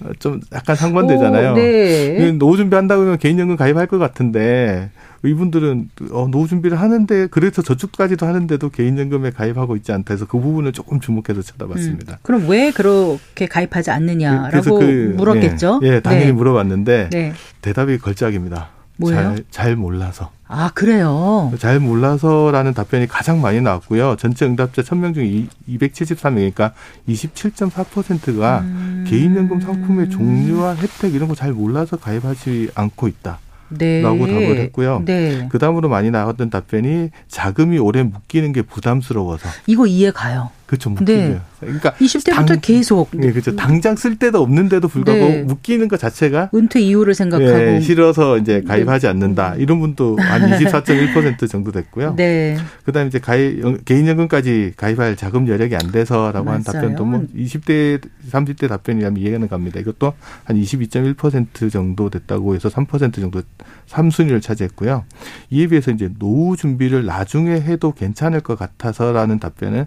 [0.00, 1.52] 어, 좀 약간 상반되잖아요.
[1.52, 2.32] 오, 네.
[2.32, 4.90] 노후 준비한다 그러면 개인연금 가입할 것 같은데
[5.24, 10.72] 이분들은 어, 노후 준비를 하는데 그래서 저축까지도 하는데도 개인연금에 가입하고 있지 않다 해서 그 부분을
[10.72, 12.12] 조금 주목해서 쳐다봤습니다.
[12.12, 15.80] 음, 그럼 왜 그렇게 가입하지 않느냐라고 그, 물었겠죠?
[15.84, 16.32] 예, 예 당연히 네.
[16.32, 17.32] 물어봤는데 네.
[17.62, 18.68] 대답이 걸작입니다.
[18.96, 19.22] 뭐예요?
[19.22, 20.30] 잘, 잘 몰라서.
[20.56, 21.52] 아, 그래요?
[21.58, 24.14] 잘 몰라서라는 답변이 가장 많이 나왔고요.
[24.20, 26.70] 전체 응답자 1000명 중에 273명이니까
[27.08, 29.04] 27.4%가 음.
[29.08, 33.40] 개인연금 상품의 종류와 혜택 이런 거 잘 몰라서 가입하지 않고 있다.
[33.70, 34.00] 네.
[34.02, 35.02] 라고 답을 했고요.
[35.04, 35.48] 네.
[35.50, 39.48] 그 다음으로 많이 나왔던 답변이 자금이 오래 묶이는 게 부담스러워서.
[39.66, 40.50] 이거 이해 가요.
[40.66, 40.90] 그렇죠.
[40.90, 41.12] 묶이죠.
[41.12, 41.40] 네.
[41.60, 43.10] 그러니까 20대부터 당, 계속.
[43.12, 43.54] 네, 그렇죠.
[43.56, 45.42] 당장 쓸 데도 없는데도 불구하고 네.
[45.42, 49.54] 묶이는 것 자체가 은퇴 이후를 생각하고 네, 싫어서 이제 가입하지 않는다.
[49.56, 52.14] 이런 분도 한 24.1% 정도 됐고요.
[52.16, 52.56] 네.
[52.84, 56.56] 그다음에 이제 가입 개인 연금까지 가입할 자금 여력이 안 돼서라고 맞아요.
[56.56, 58.00] 한 답변도 뭐 20대
[58.30, 59.80] 30대 답변이라면 이해는 갑니다.
[59.80, 60.12] 이것도
[60.44, 63.42] 한 22.1% 정도 됐다고 해서 3% 정도
[63.88, 65.04] 3순위를 차지했고요.
[65.50, 69.86] 이에 비해서 이제 노후 준비를 나중에 해도 괜찮을 것 같아서라는 답변은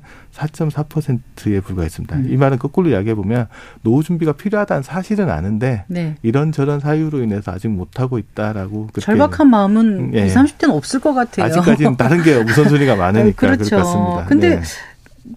[0.70, 2.16] 4.4%에 불과했습니다.
[2.16, 2.28] 음.
[2.30, 3.48] 이 말은 거꾸로 이야기해 보면
[3.82, 6.16] 노후 준비가 필요하다는 사실은 아는데 네.
[6.24, 10.26] 이런저런 사유로 인해서 아직 못 하고 있다라고 절박한 마음은 예.
[10.26, 11.46] 20, 30대는 없을 것 같아요.
[11.46, 13.64] 아직까지는 다른 게 우선순위가 많으니까 그렇죠.
[13.66, 14.26] 그럴 것 같습니다.
[14.28, 14.62] 근데 네.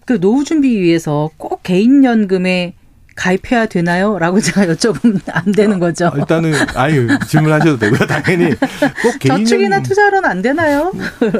[0.05, 2.73] 그 노후 준비 위해서 꼭 개인 연금에
[3.15, 4.17] 가입해야 되나요?
[4.17, 6.07] 라고 제가 여쭤보면 안 되는 거죠.
[6.07, 8.07] 어, 일단은, 아유, 질문하셔도 되고요.
[8.07, 8.49] 당연히.
[8.55, 9.45] 꼭 개인연금.
[9.45, 10.91] 저축이나 투자로는 안 되나요?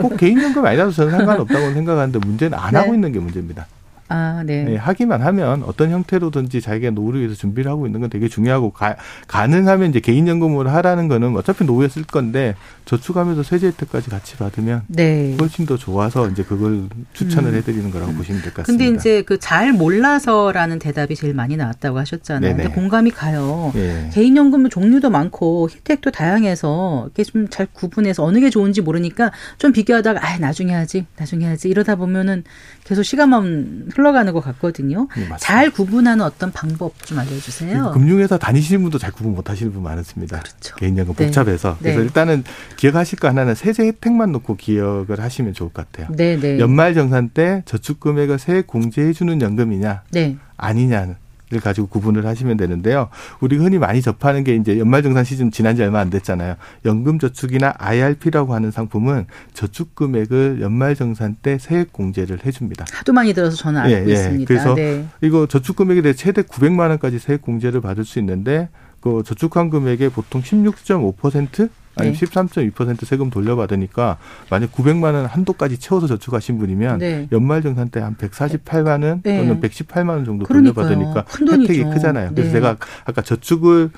[0.02, 2.80] 꼭 개인연금 아니라도 저는 상관없다고 생각하는데 문제는 안 네.
[2.80, 3.68] 하고 있는 게 문제입니다.
[4.12, 4.64] 아, 네.
[4.64, 4.76] 네.
[4.76, 8.96] 하기만 하면 어떤 형태로든지 자기가 노후를 위해서 준비를 하고 있는 건 되게 중요하고 가,
[9.28, 12.56] 가능하면 이제 개인연금을 하라는 거는 어차피 노후에 쓸 건데
[12.86, 15.36] 저축하면서 세제 혜택까지 같이 받으면 네.
[15.40, 17.56] 훨씬 더 좋아서 이제 그걸 추천을 음.
[17.56, 18.18] 해드리는 거라고 음.
[18.18, 18.84] 보시면 될 것 같습니다.
[18.86, 22.52] 근데 이제 그 잘 몰라서라는 대답이 제일 많이 나왔다고 하셨잖아요.
[22.52, 22.64] 네네.
[22.64, 23.72] 근데 공감이 가요.
[23.74, 24.10] 네.
[24.14, 30.20] 개인연금 종류도 많고 혜택도 다양해서 이게 좀 잘 구분해서 어느 게 좋은지 모르니까 좀 비교하다가
[30.26, 32.44] 아 나중에 하지, 나중에 하지 이러다 보면은
[32.84, 35.08] 계속 시간만 흘러가는 것 같거든요.
[35.16, 37.92] 네, 잘 구분하는 어떤 방법 좀 알려주세요.
[37.92, 40.40] 금융회사 다니시는 분도 잘 구분 못 하시는 분 많습니다.
[40.40, 40.76] 그렇죠.
[40.76, 41.26] 개인연금 네.
[41.26, 41.78] 복잡해서.
[41.80, 41.92] 네.
[41.94, 42.44] 그래서 일단은
[42.78, 46.14] 기억하실 거 하나는 세제 혜택만 놓고 기억을 하시면 좋을 것 같아요.
[46.16, 46.60] 네, 네.
[46.60, 50.38] 연말 정산 때 저축 금액을 세액 공제해 주는 연금이냐 네.
[50.58, 51.21] 아니냐는 를
[51.60, 53.10] 가지고 구분을 하시면 되는데요.
[53.40, 56.56] 우리 흔히 많이 접하는 게 이제 연말정산 시즌 지난 지 얼마 안 됐잖아요.
[56.86, 62.86] 연금저축이나 IRP라고 하는 상품은 저축 금액을 연말정산 때 세액 공제를 해줍니다.
[62.92, 64.14] 하도 많이 들어서 저는 알고 예, 예.
[64.14, 64.48] 있습니다.
[64.48, 65.06] 그래서 네.
[65.22, 68.70] 이거 저축 금액에 대해 최대 900만 원까지 세액 공제를 받을 수 있는데
[69.02, 71.70] 그 저축한 금액의 보통 16.5%
[72.02, 72.26] 아니 네.
[72.26, 74.18] 13.2% 세금 돌려받으니까
[74.50, 77.28] 만약 900만 원 한도까지 채워서 저축하신 분이면 네.
[77.32, 79.38] 연말 정산 때 한 148만 원 네.
[79.38, 82.32] 또는 118만 원 정도 돌려받으니까 혜택이 크잖아요.
[82.32, 82.52] 그래서 네.
[82.54, 83.92] 제가 아까 저축을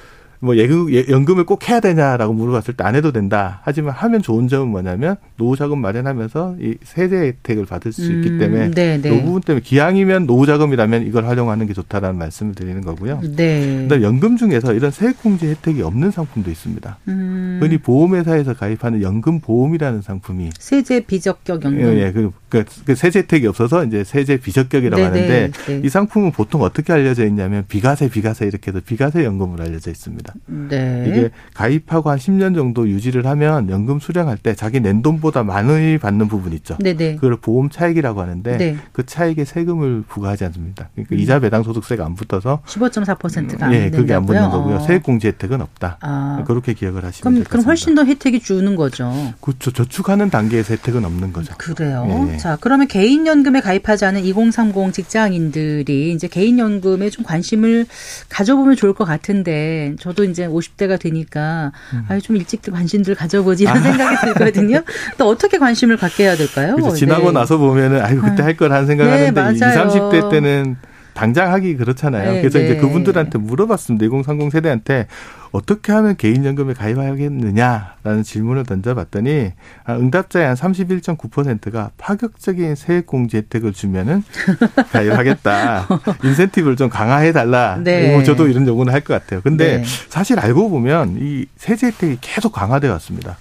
[0.43, 3.61] 뭐 예금, 예, 연금을 꼭 해야 되냐라고 물어봤을 때 안 해도 된다.
[3.63, 8.71] 하지만 하면 좋은 점은 뭐냐면 노후자금 마련하면서 이 세제 혜택을 받을 수 있기 음, 때문에
[8.71, 9.15] 네, 네.
[9.15, 13.21] 이 부분 때문에 기왕이면 노후자금이라면 이걸 활용하는 게 좋다라는 말씀을 드리는 거고요.
[13.37, 13.83] 네.
[13.83, 16.97] 그다음 연금 중에서 이런 세액공제 혜택이 없는 상품도 있습니다.
[17.07, 17.59] 음.
[17.61, 21.79] 흔히 보험회사에서 가입하는 연금 보험이라는 상품이 세제 비적격 연금.
[21.81, 22.11] 예, 예.
[22.11, 25.81] 그, 그, 그 세제 혜택이 없어서 이제 세제 비적격이라고 네네, 하는데 네.
[25.83, 30.33] 이 상품은 보통 어떻게 알려져 있냐면 비과세 비과세 이렇게 해서 비과세 연금으로 알려져 있습니다.
[30.45, 31.05] 네.
[31.07, 36.27] 이게 가입하고 한 10년 정도 유지를 하면 연금 수령할 때 자기 낸 돈보다 많이 받는
[36.27, 36.77] 부분 있죠.
[36.79, 37.15] 네네.
[37.15, 38.77] 그걸 보험 차익이라고 하는데 네.
[38.91, 40.89] 그 차익에 세금을 부과하지 않습니다.
[40.93, 41.19] 그러니까 음.
[41.19, 44.75] 이자 배당 소득세가 안 붙어서 15.4%가 안 예, 그게 안 붙는 거고요.
[44.75, 44.79] 어.
[44.79, 45.97] 세액 공제 혜택은 없다.
[46.01, 46.43] 아.
[46.45, 49.11] 그렇게 기억을 하시면 그럼, 될것 그럼 훨씬 더 혜택이 주는 거죠.
[49.41, 49.71] 그렇죠.
[49.71, 51.55] 저축하는 단계에서 혜택은 없는 거죠.
[51.57, 52.05] 그래요.
[52.31, 52.37] 예.
[52.43, 57.85] 자, 그러면 개인연금에 가입하지 않은 2030 직장인들이 이제 개인연금에 좀 관심을
[58.27, 62.03] 가져보면 좋을 것 같은데 저도 이제 50대가 되니까 음.
[62.09, 63.79] 아유 좀 일찍 관심들 가져보지 이런 아.
[63.79, 64.83] 생각이 들거든요.
[65.17, 66.75] 또 어떻게 관심을 갖게 해야 될까요?
[66.75, 66.97] 그렇죠.
[66.97, 67.31] 지나고 네.
[67.31, 68.47] 나서 보면은 아유 그때 아.
[68.47, 70.75] 할걸 하는 생각하는데 네, 20, 30대 때는
[71.13, 72.33] 당장 하기 그렇잖아요.
[72.33, 72.65] 네, 그래서 네.
[72.65, 74.05] 이제 그분들한테 물어봤습니다.
[74.05, 75.07] 2030 세대한테
[75.51, 79.51] 어떻게 하면 개인연금에 가입하겠느냐라는 질문을 던져봤더니
[79.85, 84.23] 아, 응답자의 한 31.9%가 파격적인 세액공제 혜택을 주면은
[84.91, 85.87] 가입하겠다.
[86.23, 87.77] 인센티브를 좀 강화해달라.
[87.83, 88.11] 네.
[88.13, 89.41] 뭐 저도 이런 요구는 할 것 같아요.
[89.41, 89.83] 근데 네.
[90.07, 93.37] 사실 알고 보면 이 세제 혜택이 계속 강화되어 왔습니다.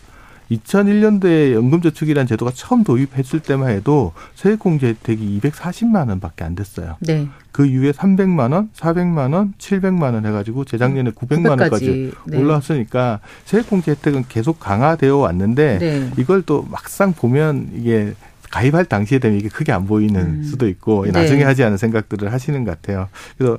[0.58, 6.96] 2001년도에 연금저축이라는 제도가 처음 도입했을 때만 해도 세액공제 혜택이 240만 원밖에 안 됐어요.
[7.00, 7.28] 네.
[7.52, 12.38] 그 이후에 300만 원, 400만 원, 700만 원 해가지고 재작년에 900만 원까지 네.
[12.38, 16.10] 올라왔으니까 세액공제 혜택은 계속 강화되어 왔는데 네.
[16.16, 18.14] 이걸 또 막상 보면 이게
[18.52, 20.42] 가입할 당시에 되면 이게 크게 안 보이는 음.
[20.44, 21.10] 수도 있고 네.
[21.10, 23.08] 나중에 하지 않은 생각들을 하시는 것 같아요.
[23.36, 23.58] 그래서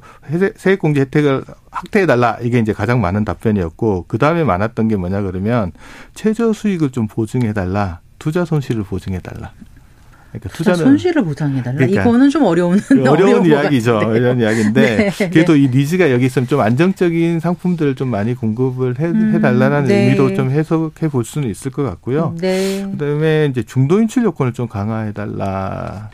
[0.56, 5.72] 세액공제 혜택을 확대해 달라 이게 이제 가장 많은 답변이었고 그 다음에 많았던 게 뭐냐 그러면
[6.14, 9.52] 최저 수익을 좀 보증해 달라 투자 손실을 보증해 달라.
[10.40, 11.78] 그러니까 투자는 손실을 보장해달라.
[11.78, 13.98] 그러니까 이거는 좀 어려운 어려운 이야기죠.
[13.98, 15.30] 어려운 이야기인데 네.
[15.30, 15.60] 그래도 네.
[15.60, 20.04] 이 니즈가 여기 있으면 좀 안정적인 상품들을 좀 많이 공급을 해, 음, 해달라는 네.
[20.06, 22.36] 의미도 좀 해석해 볼 수는 있을 것 같고요.
[22.40, 22.86] 네.
[22.92, 26.10] 그다음에 이제 중도 인출 요건을 좀 강화해달라.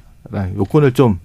[0.57, 1.19] 요건을 좀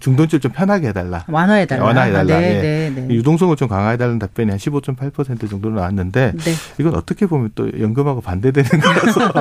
[0.00, 1.24] 중도인출 좀 편하게 해달라.
[1.28, 1.84] 완화해달라.
[1.84, 2.36] 완화해달라.
[2.36, 2.90] 아, 네, 예.
[2.94, 3.14] 네, 네.
[3.14, 6.52] 유동성을 좀 강화해달라는 답변이 한 15.8% 정도 나왔는데 네.
[6.78, 9.32] 이건 어떻게 보면 또 연금하고 반대되는 거라서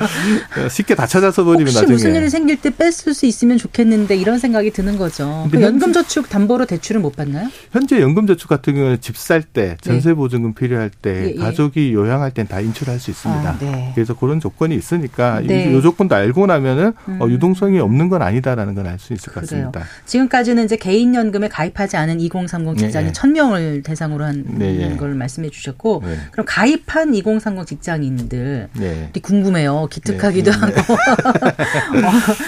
[0.70, 4.38] 쉽게 다 찾아서 버리면 혹시 나중에 무슨 일이 생길 때 뺐을 수 있으면 좋겠는데 이런
[4.38, 5.46] 생각이 드는 거죠.
[5.50, 7.48] 그 연금저축 담보로 대출을 못 받나요?
[7.72, 9.76] 현재 연금저축 같은 경우는 집 살 때, 네.
[9.82, 11.34] 전세보증금 필요할 때, 예, 예.
[11.34, 13.50] 가족이 요양할 땐 다 인출할 수 있습니다.
[13.50, 13.90] 아, 네.
[13.94, 15.70] 그래서 그런 조건이 있으니까 네.
[15.76, 17.18] 이 조건도 알고 나면은 어, 음.
[17.20, 19.57] 어, 유동성이 없는 건 아니다라는 걸알수 있을 것 같습니다.
[19.58, 19.84] 있습니다.
[20.06, 23.12] 지금까지는 이제 개인 연금에 가입하지 않은 2030 직장인 네.
[23.12, 25.16] 1000명을 대상으로 한걸 네.
[25.16, 26.16] 말씀해 주셨고 네.
[26.30, 29.10] 그럼 가입한 2030 직장인들이 네.
[29.22, 29.88] 궁금해요.
[29.90, 30.56] 기특하기도 네.
[30.56, 30.96] 하고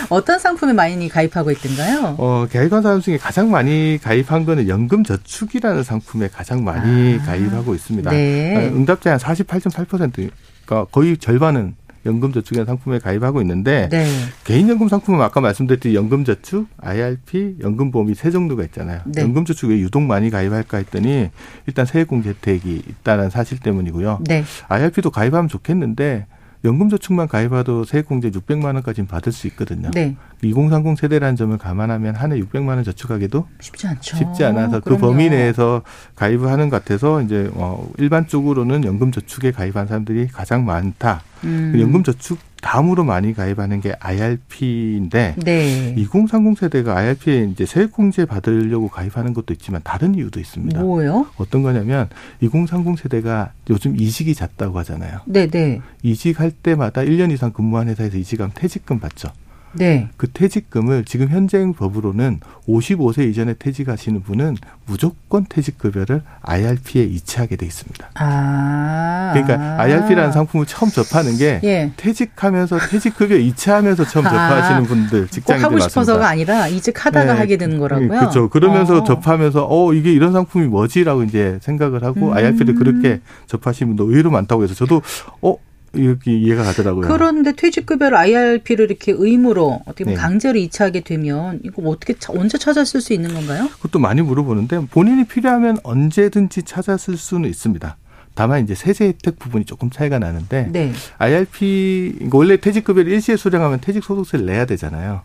[0.15, 2.17] 어, 떤 상품에 많이 가입하고 있던가요?
[2.19, 7.25] 어, 가입한 사람 중에 가장 많이 가입한 거는 연금 저축이라는 상품에 가장 많이 아.
[7.25, 8.11] 가입하고 있습니다.
[8.11, 8.57] 네.
[8.57, 11.75] 어, 응답자 한 48.8%가 거의 절반은
[12.07, 14.07] 연금저축이라는 상품에 가입하고 있는데 네.
[14.45, 19.01] 개인연금 상품은 아까 말씀드렸듯이 연금저축, IRP, 연금보험이 세 정도가 있잖아요.
[19.07, 19.23] 네.
[19.23, 21.31] 연금저축에 유독 많이 가입할까 했더니
[21.67, 24.21] 일단 세액공제 혜택이 있다는 사실 때문이고요.
[24.27, 24.45] 네.
[24.69, 26.27] IRP도 가입하면 좋겠는데
[26.65, 29.91] 연금저축만 가입해도 세액공제 600만 원까지는 받을 수 있거든요.
[29.95, 30.17] 네.
[30.43, 34.17] 2030 세대라는 점을 감안하면 한 해 600만 원 저축하기도 쉽지 않죠.
[34.17, 35.01] 쉽지 않아서 그 그럼요.
[35.01, 35.83] 범위 내에서
[36.17, 41.23] 가입을 하는 것 같아서 이제 어 일반적으로는 연금저축에 가입한 사람들이 가장 많다.
[41.45, 41.75] 음.
[41.79, 45.95] 연금저축 다음으로 많이 가입하는 게 IRP인데 네.
[45.97, 50.81] 2030 세대가 IRP에 이제 세액공제 받으려고 가입하는 것도 있지만 다른 이유도 있습니다.
[50.81, 51.27] 뭐요?
[51.37, 52.09] 어떤 거냐면
[52.41, 55.21] 2030 세대가 요즘 이직이 잦다고 하잖아요.
[55.27, 55.81] 네, 네.
[56.03, 59.31] 이직할 때마다 1년 이상 근무한 회사에서 이직하면 퇴직금 받죠.
[59.73, 60.09] 네.
[60.17, 64.57] 그 퇴직금을 지금 현행 법으로는 55세 이전에 퇴직하시는 분은
[64.87, 68.11] 무조건 퇴직급여를 IRP에 이체하게 돼 있습니다.
[68.15, 69.31] 아.
[69.33, 71.93] 그러니까 IRP라는 상품을 처음 접하는 게 예.
[71.97, 74.31] 퇴직하면서 퇴직급여 이체하면서 처음 아.
[74.31, 77.39] 접하시는 분들 직장인들 하고 싶어서가 아니라 이직하다가 네.
[77.39, 78.09] 하게 되는 거라고요.
[78.09, 78.49] 그렇죠.
[78.49, 79.05] 그러면서 어.
[79.05, 82.33] 접하면서 어 이게 이런 상품이 뭐지라고 이제 생각을 하고 음.
[82.33, 85.03] IRP를 그렇게 접하시는 분도 의외로 많다고 해서 저도
[85.43, 85.57] 어
[85.93, 87.09] 이렇게 이해가 가더라고요.
[87.09, 90.21] 그런데 퇴직급여를 IRP를 이렇게 의무로 어떻게 보면 네.
[90.21, 93.69] 강제로 이체하게 되면 이거 뭐 어떻게 언제 찾아 쓸 수 있는 건가요?
[93.69, 97.97] 그것도 많이 물어보는데 본인이 필요하면 언제든지 찾아 쓸 수는 있습니다.
[98.35, 100.93] 다만 이제 세제 혜택 부분이 조금 차이가 나는데 네.
[101.19, 105.23] IRP 원래 퇴직급여를 일시에 수령하면 퇴직소득세를 내야 되잖아요.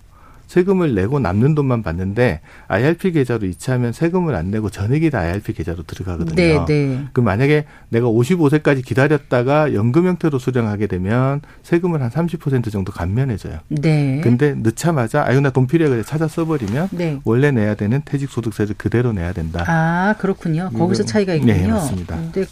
[0.48, 5.84] 세금을 내고 남는 돈만 받는데 IRP 계좌로 이체하면 세금을 안 내고 전액이 다 IRP 계좌로
[5.84, 6.36] 들어가거든요.
[6.36, 7.06] 네, 네.
[7.12, 13.60] 그 만약에 내가 55세까지 기다렸다가 연금 형태로 수령하게 되면 세금을 한 30% 정도 감면해져요.
[13.70, 14.22] 네.
[14.24, 17.20] 근데 늦자마자 아유 나 돈 필요해 그래 찾아 써버리면 네.
[17.24, 19.64] 원래 내야 되는 퇴직소득세를 그대로 내야 된다.
[19.68, 20.70] 아 그렇군요.
[20.72, 21.54] 거기서 차이가 있군요.
[21.54, 22.18] 네, 맞습니다.
[22.18, 22.46] 근데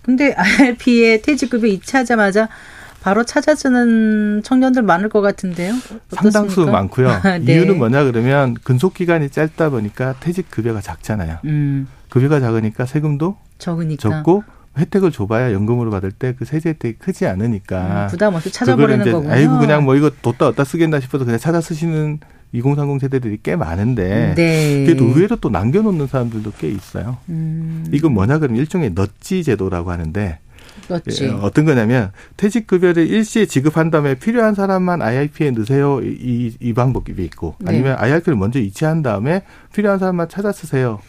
[0.00, 2.48] 근데 IRP에 퇴직급여 이체하자마자
[3.08, 5.72] 바로 찾아주는 청년들 많을 것 같은데요.
[5.72, 6.30] 어떻습니까?
[6.30, 7.08] 상당수 많고요.
[7.42, 7.54] 네.
[7.54, 11.38] 이유는 뭐냐 그러면 근속 기간이 짧다 보니까 퇴직 급여가 작잖아요.
[11.46, 11.88] 음.
[12.10, 14.02] 급여가 작으니까 세금도 적으니까.
[14.10, 14.44] 적고
[14.76, 19.32] 혜택을 줘봐야 연금으로 받을 때 그 세제 혜택이 크지 않으니까 음, 부담 없이 찾아버리는 거군요.
[19.32, 22.20] 아이고 그냥 뭐 이거 뒀다 어디다 쓰겠나 싶어서 그냥 찾아 쓰시는
[22.52, 24.84] 2030 세대들이 꽤 많은데 네.
[24.84, 27.16] 그래도 의외로 또 남겨놓는 사람들도 꽤 있어요.
[27.30, 27.86] 음.
[27.90, 30.40] 이건 뭐냐 그러면 일종의 넛지 제도라고 하는데
[30.86, 31.24] 그렇지.
[31.24, 36.00] 예, 어떤 거냐면 퇴직급여를 일시에 지급한 다음에 필요한 사람만 IRP에 넣으세요.
[36.02, 37.70] 이, 이 방법이 있고 네.
[37.70, 38.02] 아니면 네.
[38.04, 41.00] IRP를 먼저 이체한 다음에 필요한 사람만 찾아 쓰세요.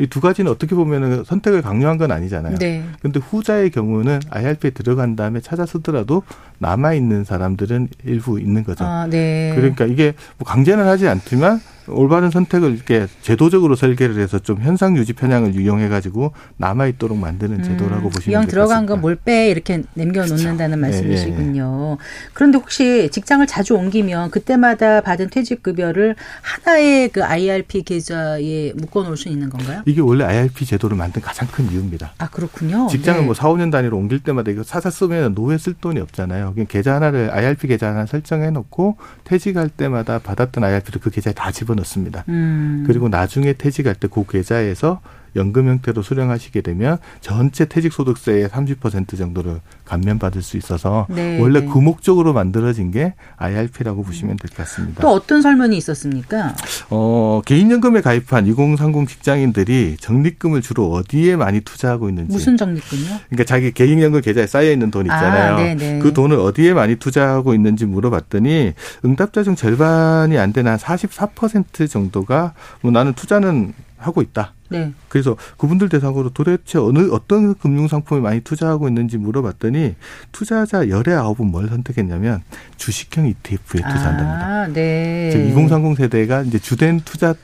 [0.00, 2.56] 이 두 가지는 어떻게 보면 선택을 강요한 건 아니잖아요.
[2.58, 2.82] 네.
[3.02, 6.22] 근데 후자의 경우는 IRP에 들어간 다음에 찾아 쓰더라도
[6.58, 8.84] 남아 있는 사람들은 일부 있는 거죠.
[8.84, 9.52] 아, 네.
[9.54, 15.12] 그러니까 이게 뭐 강제는 하지 않지만 올바른 선택을 이렇게 제도적으로 설계를 해서 좀 현상 유지
[15.12, 20.24] 편향을 이용해 가지고 남아 있도록 만드는 음, 제도라고 음, 보시면 이왕 들어간 거뭘빼 이렇게 남겨
[20.24, 20.78] 놓는다는.
[20.78, 21.96] 말씀이시군요.
[21.98, 22.30] 네, 네.
[22.34, 29.16] 그런데 혹시 직장을 자주 옮기면 그때마다 받은 퇴직 급여를 하나의 그 IRP 계좌에 묶어 놓을
[29.16, 29.82] 수 있는 건가요?
[29.86, 32.12] 이게 원래 IRP 제도를 만든 가장 큰 이유입니다.
[32.18, 32.86] 아, 그렇군요.
[32.88, 33.26] 직장을 네.
[33.26, 36.52] 뭐 4, 5년 단위로 옮길 때마다 이거 사사 쓰면 노후에 쓸 돈이 없잖아요.
[36.54, 41.50] 그냥 계좌 하나를 IRP 계좌 하나 설정해 놓고 퇴직할 때마다 받았던 IRP를 그 계좌에 다
[41.50, 41.80] 집어 넣어요.
[41.80, 42.24] 넣습니다.
[42.28, 42.84] 음.
[42.86, 45.00] 그리고 나중에 퇴직할 때 그 계좌에서
[45.36, 51.66] 연금 형태로 수령하시게 되면 전체 퇴직소득세의 30% 정도를 감면받을 수 있어서 네, 원래 네.
[51.66, 55.02] 그 목적으로 만들어진 게 IRP라고 보시면 될 것 같습니다.
[55.02, 56.54] 또 어떤 설문이 있었습니까?
[56.90, 62.32] 어, 개인연금에 가입한 2030 직장인들이 적립금을 주로 어디에 많이 투자하고 있는지.
[62.32, 63.04] 무슨 적립금요?
[63.28, 65.54] 그러니까 자기 개인연금 계좌에 쌓여 있는 돈 있잖아요.
[65.56, 68.72] 아, 그 돈을 어디에 많이 투자하고 있는지 물어봤더니
[69.04, 74.54] 응답자 중 절반이 안 되는 한44% 정도가 뭐 나는 투자는 하고 있다.
[74.70, 74.92] 네.
[75.08, 79.96] 그래서 그분들 대상으로 도대체 어느 어떤 금융 상품에 많이 투자하고 있는지 물어봤더니
[80.32, 82.42] 투자자 열의 아홉은 뭘 선택했냐면
[82.76, 84.46] 주식형 ETF에 투자한답니다.
[84.46, 85.30] 아, 네.
[85.32, 87.34] 즉 2030 세대가 이제 주된 투자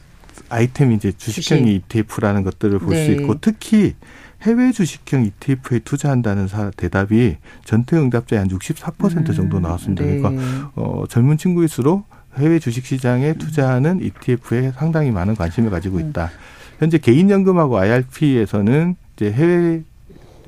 [0.49, 1.85] 아이템이 이제 주식형 주식.
[1.91, 3.13] ETF라는 것들을 볼수 네.
[3.13, 3.95] 있고 특히
[4.43, 10.05] 해외 주식형 ETF에 투자한다는 사, 대답이 전체 응답자의 한 64% 정도 음, 나왔습니다.
[10.05, 10.19] 네.
[10.19, 12.07] 그러니까 어, 젊은 친구일수록
[12.39, 16.27] 해외 주식 시장에 투자하는 ETF에 상당히 많은 관심을 가지고 있다.
[16.27, 16.56] 음.
[16.79, 19.83] 현재 개인연금하고 IRP에서는 이제 해외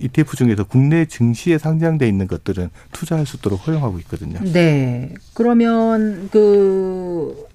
[0.00, 4.38] ETF 중에서 국내 증시에 상장돼 있는 것들은 투자할 수 있도록 허용하고 있거든요.
[4.52, 5.12] 네.
[5.34, 7.46] 그러면 그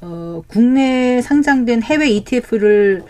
[0.00, 3.04] 어, 국내 상장된 해외 ETF를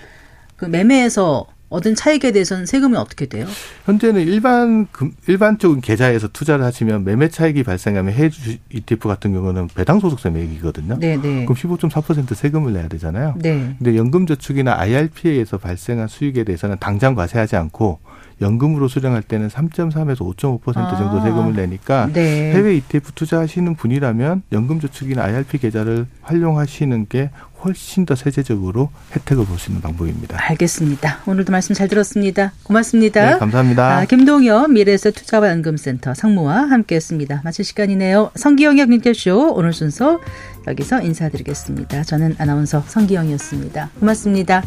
[0.56, 3.46] 그 매매해서 얻은 차익에 대해서는 세금이 어떻게 돼요?
[3.84, 4.86] 현재는 일반
[5.26, 8.30] 일반적인 계좌에서 투자를 하시면 매매 차익이 발생하면 해외
[8.70, 10.98] ETF 같은 경우는 배당 소득세 매기거든요.
[10.98, 11.44] 네, 네.
[11.44, 13.34] 그럼 15.4% 세금을 내야 되잖아요.
[13.38, 13.74] 네.
[13.78, 18.00] 근데 연금저축이나 IRP에서 발생한 수익에 대해서는 당장 과세하지 않고
[18.40, 21.22] 연금으로 수령할 때는 3.3에서 5.5% 정도 아.
[21.22, 22.52] 세금을 내니까 네.
[22.52, 27.30] 해외 ETF 투자하시는 분이라면 연금저축이나 IRP 계좌를 활용하시는 게
[27.64, 30.36] 훨씬 더 세제적으로 혜택을 볼 수 있는 방법입니다.
[30.50, 31.18] 알겠습니다.
[31.26, 32.52] 오늘도 말씀 잘 들었습니다.
[32.62, 33.32] 고맙습니다.
[33.32, 33.96] 네, 감사합니다.
[33.98, 37.40] 아, 김동엽 미래에셋 투자와 연금센터 상무와 함께했습니다.
[37.44, 38.30] 마칠 시간이네요.
[38.36, 40.20] 성기영의 민결쇼 오늘 순서
[40.68, 42.04] 여기서 인사드리겠습니다.
[42.04, 43.90] 저는 아나운서 성기영이었습니다.
[43.98, 44.62] 고맙습니다.